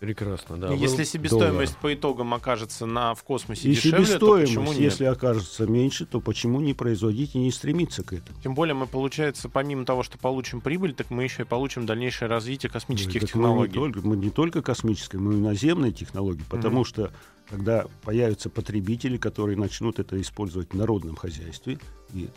Прекрасно, 0.00 0.56
да. 0.56 0.72
Если 0.72 1.04
себестоимость 1.04 1.74
долларов. 1.74 1.76
по 1.76 1.92
итогам 1.92 2.32
окажется 2.32 2.86
на, 2.86 3.14
в 3.14 3.22
космосе 3.22 3.68
И 3.68 3.74
дешевле, 3.74 4.16
то 4.18 4.38
почему 4.38 4.72
нет? 4.72 4.80
если 4.80 5.04
окажется 5.04 5.66
меньше, 5.66 6.06
то 6.06 6.22
почему 6.22 6.58
не 6.62 6.72
производить 6.72 7.34
и 7.34 7.38
не 7.38 7.50
стремиться 7.52 8.02
к 8.02 8.14
этому? 8.14 8.40
Тем 8.42 8.54
более 8.54 8.72
мы, 8.72 8.86
получается, 8.86 9.50
помимо 9.50 9.84
того, 9.84 10.02
что 10.02 10.16
получим 10.16 10.62
прибыль, 10.62 10.94
так 10.94 11.10
мы 11.10 11.24
еще 11.24 11.42
и 11.42 11.44
получим 11.44 11.84
дальнейшее 11.84 12.30
развитие 12.30 12.70
космических 12.72 13.20
Так 13.20 13.28
технологий. 13.28 13.78
Мы 13.78 13.88
не, 13.88 13.92
только, 13.92 14.08
мы 14.08 14.16
не 14.16 14.30
только 14.30 14.62
космические, 14.62 15.20
мы 15.20 15.34
и 15.34 15.36
наземные 15.38 15.92
технологии, 15.92 16.44
потому 16.48 16.76
Мгм. 16.76 16.84
что 16.86 17.10
когда 17.50 17.84
появятся 18.02 18.48
потребители, 18.48 19.18
которые 19.18 19.58
начнут 19.58 19.98
это 19.98 20.18
использовать 20.18 20.70
в 20.72 20.76
народном 20.76 21.16
хозяйстве, 21.16 21.78
и 22.14 22.28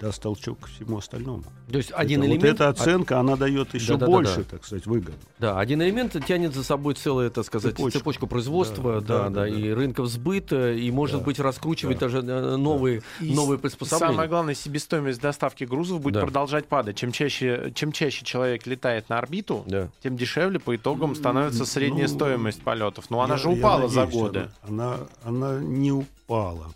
даст 0.00 0.22
толчок 0.22 0.60
ко 0.60 0.68
всему 0.68 0.98
остальному. 0.98 1.42
То 1.72 1.78
есть 1.78 1.90
один 1.92 2.20
Это- 2.22 2.28
элемент... 2.30 2.42
Вот 2.44 2.50
эта 2.54 2.68
оценка, 2.68 3.18
она 3.18 3.36
дает 3.36 3.74
еще 3.74 3.94
Да-да-да-да. 3.94 4.12
больше, 4.12 4.44
так 4.44 4.64
сказать, 4.64 4.86
выгоду. 4.86 5.16
Да, 5.40 5.58
один 5.58 5.82
элемент 5.82 6.14
тянет 6.24 6.54
за 6.54 6.62
собой 6.62 6.94
целую, 6.94 7.30
так 7.32 7.44
сказать, 7.44 7.72
цепочку, 7.74 7.98
Цепочку. 7.98 8.26
производства, 8.28 9.00
да, 9.00 9.06
Да, 9.06 9.18
да, 9.24 9.28
да, 9.30 9.40
да, 9.40 9.48
и 9.48 9.70
рынков 9.70 10.06
сбыта, 10.06 10.72
и, 10.72 10.88
может 10.92 11.18
Да, 11.20 11.24
быть, 11.24 11.40
раскручивать 11.40 11.98
да. 11.98 12.06
даже 12.06 12.18
э, 12.18 12.56
новые, 12.56 13.02
И 13.20 13.34
новые 13.34 13.58
приспособления. 13.58 14.12
Самое 14.12 14.28
главное, 14.28 14.54
себестоимость 14.54 15.20
доставки 15.20 15.64
грузов 15.64 16.00
будет 16.00 16.14
Да. 16.14 16.20
продолжать 16.20 16.66
падать. 16.68 16.96
Чем 16.96 17.10
чаще, 17.10 17.72
чем 17.74 17.90
чаще 17.90 18.24
человек 18.24 18.66
летает 18.68 19.08
на 19.08 19.18
орбиту, 19.18 19.64
Да. 19.66 19.88
тем 20.02 20.16
дешевле 20.16 20.60
по 20.60 20.76
итогам 20.76 21.14
становится 21.16 21.64
средняя 21.64 22.06
Ну, 22.08 22.14
стоимость 22.14 22.62
полетов. 22.62 23.10
Но 23.10 23.20
она 23.22 23.34
Я- 23.34 23.38
же 23.40 23.48
я 23.50 23.56
упала 23.56 23.88
за 23.88 24.00
надеюсь, 24.04 24.22
годы. 24.22 24.50
Она, 24.62 24.98
она, 25.24 25.48
она 25.50 25.60
не 25.60 25.90
упала. 25.92 26.06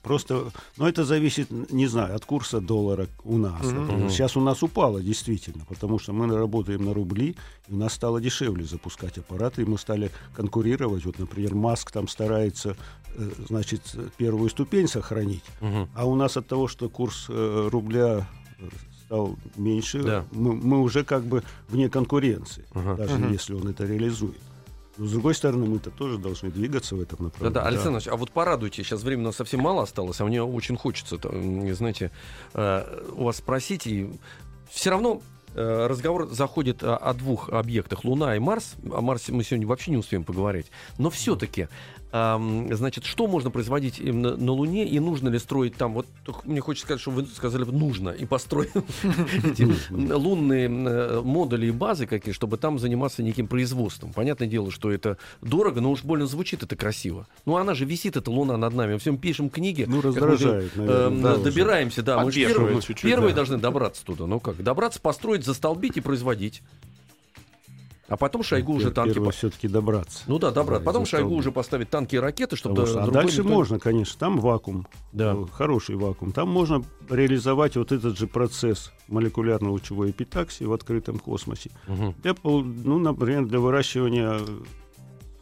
Просто, 0.03 0.51
но 0.79 0.89
это 0.89 1.05
зависит, 1.05 1.51
не 1.71 1.87
знаю, 1.87 2.17
от 2.17 2.25
курса 2.25 2.61
доллара 2.61 3.07
у 3.25 3.37
нас. 3.37 3.63
Например. 3.63 4.11
Сейчас 4.11 4.37
у 4.37 4.41
нас 4.41 4.63
упала 4.63 5.01
действительно, 5.03 5.65
потому 5.69 5.99
что 5.99 6.13
мы 6.15 6.27
работаем 6.35 6.85
на 6.85 6.95
рубли, 6.95 7.37
и 7.69 7.73
у 7.75 7.77
нас 7.77 7.93
стало 7.93 8.21
дешевле 8.21 8.65
запускать 8.65 9.19
аппараты, 9.19 9.63
и 9.63 9.65
мы 9.67 9.79
стали 9.79 10.11
конкурировать. 10.35 11.05
Вот, 11.05 11.19
например, 11.19 11.55
Маск 11.55 11.91
там 11.91 12.09
старается, 12.09 12.77
э, 13.15 13.31
значит, 13.49 13.83
первую 14.17 14.49
ступень 14.49 14.89
сохранить, 14.89 15.45
Мгм. 15.61 15.89
а 15.95 16.07
у 16.07 16.15
нас 16.15 16.37
от 16.39 16.47
того, 16.47 16.67
что 16.67 16.89
курс 16.89 17.27
э, 17.29 17.69
рубля 17.71 18.27
э, 18.59 18.69
стал 19.05 19.37
меньше, 19.57 20.03
Да. 20.03 20.25
мы, 20.33 20.55
мы 20.55 20.81
уже 20.81 21.05
как 21.05 21.25
бы 21.25 21.43
вне 21.69 21.91
конкуренции, 21.91 22.65
Ага. 22.73 22.95
даже 22.97 23.19
Мгм. 23.19 23.33
если 23.33 23.55
он 23.55 23.69
это 23.69 23.85
реализует. 23.85 24.41
Но, 24.97 25.07
с 25.07 25.11
другой 25.13 25.35
стороны, 25.35 25.67
мы-то 25.67 25.91
тоже 25.91 26.19
должны 26.19 26.51
двигаться 26.51 26.97
в 26.97 27.01
этом 27.01 27.25
направлении. 27.25 27.55
Да-да, 27.55 27.67
Александр 27.67 27.91
Иванович, 27.91 28.09
а 28.09 28.17
вот 28.17 28.31
порадуйте, 28.31 28.83
сейчас 28.85 29.03
времени 29.03 29.25
у 29.25 29.29
нас 29.29 29.37
совсем 29.37 29.61
мало 29.61 29.83
осталось, 29.83 30.21
а 30.21 30.25
мне 30.25 30.43
очень 30.43 30.77
хочется, 30.77 31.19
там, 31.19 31.75
знаете, 31.75 32.11
э, 32.55 33.05
у 33.17 33.25
вас 33.25 33.37
спросить, 33.39 33.87
и 33.87 34.11
все 34.71 34.91
равно 34.91 35.23
э, 35.55 35.87
разговор 35.87 36.29
заходит 36.31 36.83
о, 36.83 36.97
о 36.97 37.15
двух 37.15 37.49
объектах, 37.49 38.05
Луна 38.05 38.37
и 38.37 38.39
Марс. 38.39 38.75
О 38.91 39.01
Марсе 39.01 39.33
мы 39.33 39.45
сегодня 39.45 39.67
вообще 39.67 39.91
не 39.93 39.97
успеем 39.97 40.25
поговорить. 40.25 40.67
Но 40.99 41.09
все-таки, 41.11 41.69
значит, 42.13 43.05
что 43.05 43.27
можно 43.27 43.51
производить 43.51 43.99
именно 43.99 44.37
на 44.37 44.53
Луне 44.53 44.87
и 44.87 45.01
нужно 45.01 45.31
ли 45.31 45.39
строить 45.39 45.77
там? 45.77 45.95
Вот 45.95 46.07
мне 46.45 46.61
хочется 46.61 46.87
сказать, 46.87 47.01
что 47.01 47.11
вы 47.11 47.25
сказали 47.27 47.65
нужно 47.65 48.11
и 48.11 48.27
построить 48.27 48.71
эти 49.45 49.67
лунные 49.93 50.69
э, 50.69 51.21
модули 51.23 51.67
и 51.67 51.71
базы 51.71 52.07
какие, 52.07 52.35
чтобы 52.35 52.59
там 52.59 52.79
заниматься 52.79 53.23
неким 53.23 53.47
производством. 53.47 54.13
Понятное 54.13 54.47
дело, 54.47 54.71
что 54.71 54.93
это 54.93 55.17
дорого, 55.41 55.81
но 55.81 55.91
уж 55.91 56.05
больно 56.05 56.27
звучит 56.27 56.63
это 56.63 56.77
красиво. 56.77 57.27
Ну 57.47 57.57
она 57.57 57.75
же 57.75 57.87
висит, 57.87 58.17
эта 58.17 58.31
Луна 58.31 58.59
над 58.59 58.75
нами. 58.75 58.95
Мы 58.95 58.99
всем 58.99 59.17
пишем 59.17 59.49
книги. 59.49 59.87
Ну, 59.89 60.03
раздражает, 60.03 60.77
наверное, 60.77 61.33
э, 61.33 61.35
уже. 61.35 61.45
добираемся, 61.45 62.03
да. 62.03 62.23
Мы 62.23 62.31
же 62.31 62.47
первые, 63.01 63.35
должны 63.35 63.57
добраться 63.57 64.05
туда. 64.05 64.27
Ну 64.27 64.39
как? 64.39 64.63
Добраться, 64.63 65.01
построить, 65.01 65.45
застолбить 65.45 65.97
и 65.97 66.01
производить. 66.01 66.63
А 68.13 68.17
потом 68.19 68.43
Шойгу 68.43 68.75
уже 68.75 68.91
танки... 68.91 69.19
по- 69.19 69.31
все-таки 69.31 69.69
добраться. 69.69 70.25
Ну 70.27 70.39
да, 70.39 70.51
добраться. 70.51 70.85
Да, 70.85 70.87
Потом 70.91 71.07
Шойгу 71.07 71.35
уже 71.35 71.51
поставить 71.51 71.89
танки 71.89 72.17
и 72.17 72.19
ракеты, 72.19 72.57
чтобы... 72.57 72.85
Что- 72.85 73.05
а 73.05 73.07
дальше 73.11 73.39
никто- 73.39 73.49
можно, 73.55 73.79
конечно. 73.79 74.19
Там 74.19 74.39
вакуум, 74.39 74.87
Да. 75.13 75.33
э, 75.35 75.47
хороший 75.51 75.97
вакуум. 75.97 76.33
Там 76.33 76.51
можно 76.51 76.85
реализовать 77.09 77.77
вот 77.77 77.91
этот 77.91 78.19
же 78.19 78.27
процесс 78.27 78.93
молекулярно-лучевой 79.09 80.11
эпитаксии 80.11 80.65
в 80.65 80.75
открытом 80.75 81.19
космосе. 81.19 81.71
Мгм. 81.87 82.15
Для, 82.23 82.35
ну, 82.45 82.99
например, 82.99 83.47
для 83.47 83.61
выращивания, 83.61 84.39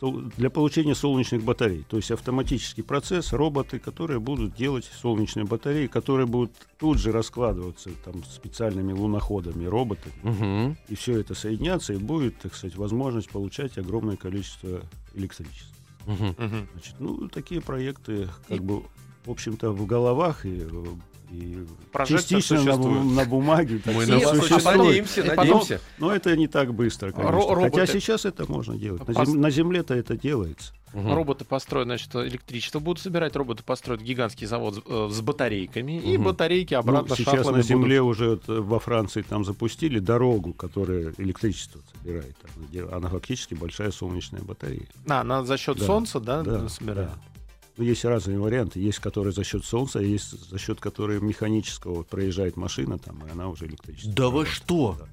для 0.00 0.50
получения 0.50 0.94
солнечных 0.94 1.42
батарей. 1.42 1.84
То 1.88 1.96
есть 1.96 2.10
автоматический 2.10 2.82
процесс, 2.82 3.32
роботы, 3.32 3.78
которые 3.78 4.18
будут 4.20 4.54
делать 4.54 4.90
солнечные 5.00 5.44
батареи, 5.44 5.86
которые 5.86 6.26
будут 6.26 6.52
тут 6.78 6.98
же 6.98 7.12
раскладываться 7.12 7.90
там 8.04 8.24
специальными 8.24 8.92
луноходами, 8.92 9.66
роботами. 9.66 10.14
Мгм. 10.22 10.76
И 10.88 10.94
все 10.94 11.20
это 11.20 11.34
соединяться, 11.34 11.92
и 11.92 11.98
будет, 11.98 12.38
так 12.38 12.54
сказать, 12.54 12.76
возможность 12.76 13.30
получать 13.30 13.76
огромное 13.78 14.16
количество 14.16 14.80
электричества. 15.14 15.76
Мгм. 16.06 16.34
Значит, 16.72 16.94
ну, 16.98 17.28
такие 17.28 17.60
проекты, 17.60 18.28
как 18.48 18.62
бы, 18.64 18.82
в 19.24 19.30
общем-то, 19.30 19.72
в 19.72 19.86
головах 19.86 20.46
и, 20.46 20.66
и 21.30 21.66
Прожектор 21.92 22.26
частично 22.40 22.56
на, 22.56 22.62
существует. 22.74 23.04
на 23.16 23.24
бумаге. 23.24 23.80
Мы 23.86 24.02
И 24.04 24.06
на 24.06 24.18
вас 24.18 24.38
очень 24.50 24.64
надеемся, 24.64 25.20
И 25.20 25.28
надеемся. 25.36 25.80
Но 25.98 26.12
это 26.12 26.36
не 26.36 26.48
так 26.48 26.74
быстро, 26.74 27.12
конечно. 27.12 27.30
Ро- 27.36 27.54
роботы. 27.54 27.80
Хотя 27.80 27.86
сейчас 27.92 28.24
это 28.24 28.50
можно 28.50 28.76
делать. 28.76 29.06
На, 29.06 29.24
зем- 29.24 29.40
на 29.40 29.50
Земле-то 29.50 29.94
это 29.94 30.16
делается. 30.16 30.72
Мгм. 30.92 31.14
Роботы 31.14 31.44
построят, 31.44 31.86
значит, 31.86 32.12
электричество 32.16 32.80
будут 32.80 33.00
собирать, 33.00 33.36
роботы 33.36 33.62
построят 33.62 34.00
гигантский 34.02 34.48
завод 34.48 34.74
с, 34.74 34.78
э, 34.84 35.08
с 35.12 35.20
батарейками, 35.20 36.00
и 36.00 36.16
Мгм. 36.16 36.24
батарейки 36.26 36.74
Ну, 36.74 36.80
обратно 36.80 37.14
сейчас 37.14 37.26
шахтами 37.26 37.44
на 37.46 37.50
будут. 37.52 37.66
Земле 37.66 38.02
уже 38.02 38.30
вот, 38.30 38.48
э, 38.48 38.60
во 38.60 38.80
Франции 38.80 39.22
там 39.22 39.44
запустили 39.44 40.00
дорогу, 40.00 40.52
которая 40.52 41.12
электричество 41.18 41.80
собирает. 42.02 42.34
Она 42.92 43.08
фактически 43.08 43.54
большая 43.54 43.92
солнечная 43.92 44.42
батарея. 44.42 44.88
А, 45.08 45.20
она 45.20 45.44
за 45.44 45.56
счет 45.58 45.78
Да, 45.78 45.84
солнца, 45.86 46.18
да, 46.18 46.42
да, 46.42 46.68
собирает? 46.68 47.10
да. 47.10 47.18
Ну, 47.80 47.86
есть 47.86 48.04
разные 48.04 48.38
варианты. 48.38 48.78
Есть, 48.78 48.98
которые 48.98 49.32
за 49.32 49.42
счет 49.42 49.64
солнца, 49.64 50.00
а 50.00 50.02
есть 50.02 50.50
за 50.50 50.58
счет 50.58 50.80
которой 50.80 51.18
механического 51.18 51.94
вот 51.94 52.08
проезжает 52.08 52.58
машина, 52.58 52.98
там, 52.98 53.26
и 53.26 53.30
она 53.30 53.48
уже 53.48 53.64
электричество. 53.64 54.12
Да 54.12 54.28
вы 54.28 54.44
что? 54.44 54.96
Да. 54.98 55.06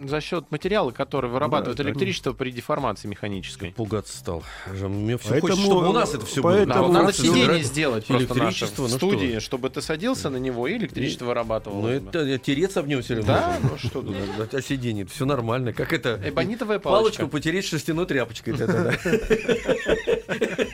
За 0.00 0.20
счет 0.20 0.48
материала, 0.52 0.92
который 0.92 1.28
вырабатывает 1.28 1.78
да, 1.78 1.82
электричество 1.82 2.32
при 2.32 2.52
деформации 2.52 3.08
механической. 3.08 3.72
Пугаться 3.72 4.16
стал. 4.16 4.44
Же 4.72 4.88
Мне 4.88 5.18
все 5.18 5.30
Поэтому- 5.30 5.50
хочется, 5.50 5.66
чтобы 5.72 5.88
у 5.88 5.92
нас 5.92 6.14
это 6.14 6.24
все 6.24 6.40
было. 6.40 6.52
поэтому- 6.52 6.74
Да, 6.74 6.82
вот 6.82 6.92
надо 6.92 7.12
сиденье 7.12 7.62
сделать 7.64 8.06
просто 8.06 8.28
наше 8.28 8.38
электричество, 8.38 8.82
в 8.84 8.90
ну 8.90 8.96
студии, 8.96 9.30
что? 9.32 9.40
чтобы 9.40 9.70
ты 9.70 9.82
садился 9.82 10.30
на 10.30 10.36
него 10.36 10.68
и 10.68 10.76
электричество 10.76 11.24
вырабатывало. 11.24 11.80
Ну 11.80 11.88
это 11.88 12.38
тереться 12.38 12.82
в 12.82 12.86
нем 12.86 13.02
все 13.02 13.16
равно. 13.16 13.32
Да, 13.32 13.58
ну 13.60 13.76
что 13.76 14.02
тут. 14.02 14.54
А 14.54 14.62
сиденье, 14.62 15.04
все 15.04 15.24
нормально. 15.24 15.72
Как 15.72 15.92
это? 15.92 16.20
Эбонитовая 16.24 16.78
палочка. 16.78 17.22
Палочку 17.22 17.36
потереть 17.36 17.64
шерстяной 17.64 18.06
тряпочкой. 18.06 18.54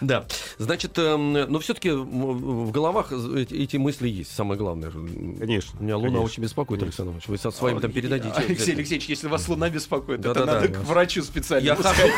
Да. 0.00 0.24
Значит, 0.58 0.98
эм, 0.98 1.32
но 1.32 1.58
все-таки 1.58 1.90
в 1.90 2.70
головах 2.70 3.12
эти 3.12 3.76
мысли 3.76 4.08
есть, 4.08 4.34
самое 4.34 4.58
главное. 4.58 4.90
Конечно. 4.90 5.78
Меня 5.80 5.96
Луна 5.96 6.08
конечно. 6.08 6.24
очень 6.24 6.42
беспокоит. 6.42 6.82
Александр 6.82 7.10
Иванович. 7.10 7.28
Вы 7.28 7.38
со 7.38 7.50
своим 7.50 7.80
там 7.80 7.92
передадите. 7.92 8.34
Алексей 8.36 8.74
Алексеевич, 8.74 9.08
если 9.08 9.28
вас 9.28 9.48
Луна 9.48 9.68
беспокоит, 9.70 10.24
это 10.24 10.44
надо 10.44 10.68
к 10.68 10.78
врачу 10.84 11.22
специально. 11.22 11.66
Я 11.66 11.76
хожу, 11.76 12.08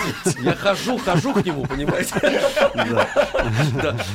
я 0.42 0.54
хожу, 0.54 1.32
к 1.34 1.44
нему, 1.44 1.66
понимаете? 1.66 2.14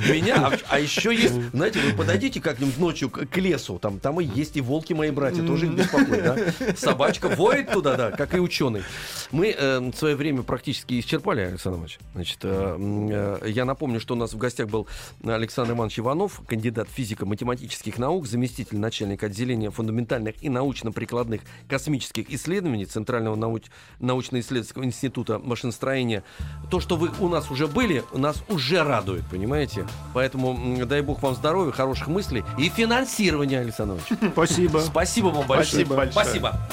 Меня, 0.10 0.48
а- 0.48 0.58
а 0.70 0.80
еще 0.80 1.14
есть, 1.14 1.36
знаете, 1.52 1.80
вы 1.80 1.94
подойдите 1.94 2.42
как-нибудь 2.42 2.78
ночью 2.78 3.10
к 3.10 3.38
лесу, 3.38 3.80
там, 3.80 4.00
там 4.00 4.20
и 4.22 4.26
есть 4.26 4.58
и 4.58 4.62
волки 4.62 4.94
мои 4.94 5.12
братья, 5.12 5.46
тоже 5.46 5.68
их 5.68 5.74
беспокоит, 5.74 6.24
да? 6.24 6.38
Собачка 6.78 7.30
воет 7.30 7.72
туда, 7.72 7.96
да, 7.96 8.12
как 8.12 8.34
и 8.36 8.40
ученый. 8.40 8.84
Мы 9.32 9.56
в 9.58 9.94
свое 9.98 10.16
время 10.16 10.44
практически 10.44 11.00
исчерпали, 11.00 11.42
Александр 11.42 11.78
Иванович. 11.78 12.00
Значит, 12.14 12.40
э, 12.44 13.40
э, 13.44 13.50
я 13.58 13.66
напомню, 13.66 14.00
что 14.00 14.14
у 14.14 14.18
нас 14.18 14.34
в 14.34 14.38
гостях 14.38 14.68
был 14.68 14.88
Александр 15.24 15.74
Иванович 15.74 16.00
Иванов, 16.00 16.42
кандидат 16.48 16.88
физико-математических 16.94 17.98
наук, 17.98 18.28
заместитель 18.28 18.78
начальника 18.78 19.26
отделения 19.26 19.72
фундаментальных 19.72 20.36
и 20.44 20.50
научно-прикладных 20.50 21.42
космических 21.68 22.30
исследований 22.30 22.86
Центрального 22.86 23.36
науч- 23.36 23.66
научно-исследовательского 24.00 24.86
института 24.86 25.40
машиностроения. 25.40 26.24
То, 26.70 26.80
что 26.80 26.98
вы 26.98 27.10
у 27.20 27.28
нас 27.30 27.50
уже 27.50 27.68
были, 27.68 28.04
нас 28.14 28.44
уже 28.48 28.84
радует, 28.84 29.26
понимаете? 29.30 29.88
Поэтому 30.14 30.86
дай 30.86 31.02
бог 31.02 31.24
вам 31.24 31.34
здоровья, 31.34 31.72
хороших 31.72 32.08
мыслей 32.08 32.44
и 32.60 32.70
финансирования, 32.70 33.60
Александр 33.60 33.96
Иванович. 33.96 34.32
Спасибо. 34.34 34.78
Спасибо 34.80 35.28
вам 35.28 35.48
большое. 35.48 35.86
Спасибо 35.86 35.96
большое. 35.96 36.26
Спасибо. 36.26 36.70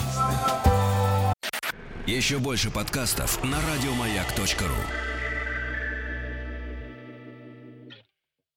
Еще 2.07 2.39
больше 2.39 2.71
подкастов 2.71 3.43
на 3.43 3.57
радиомаяк.ру. 3.73 5.14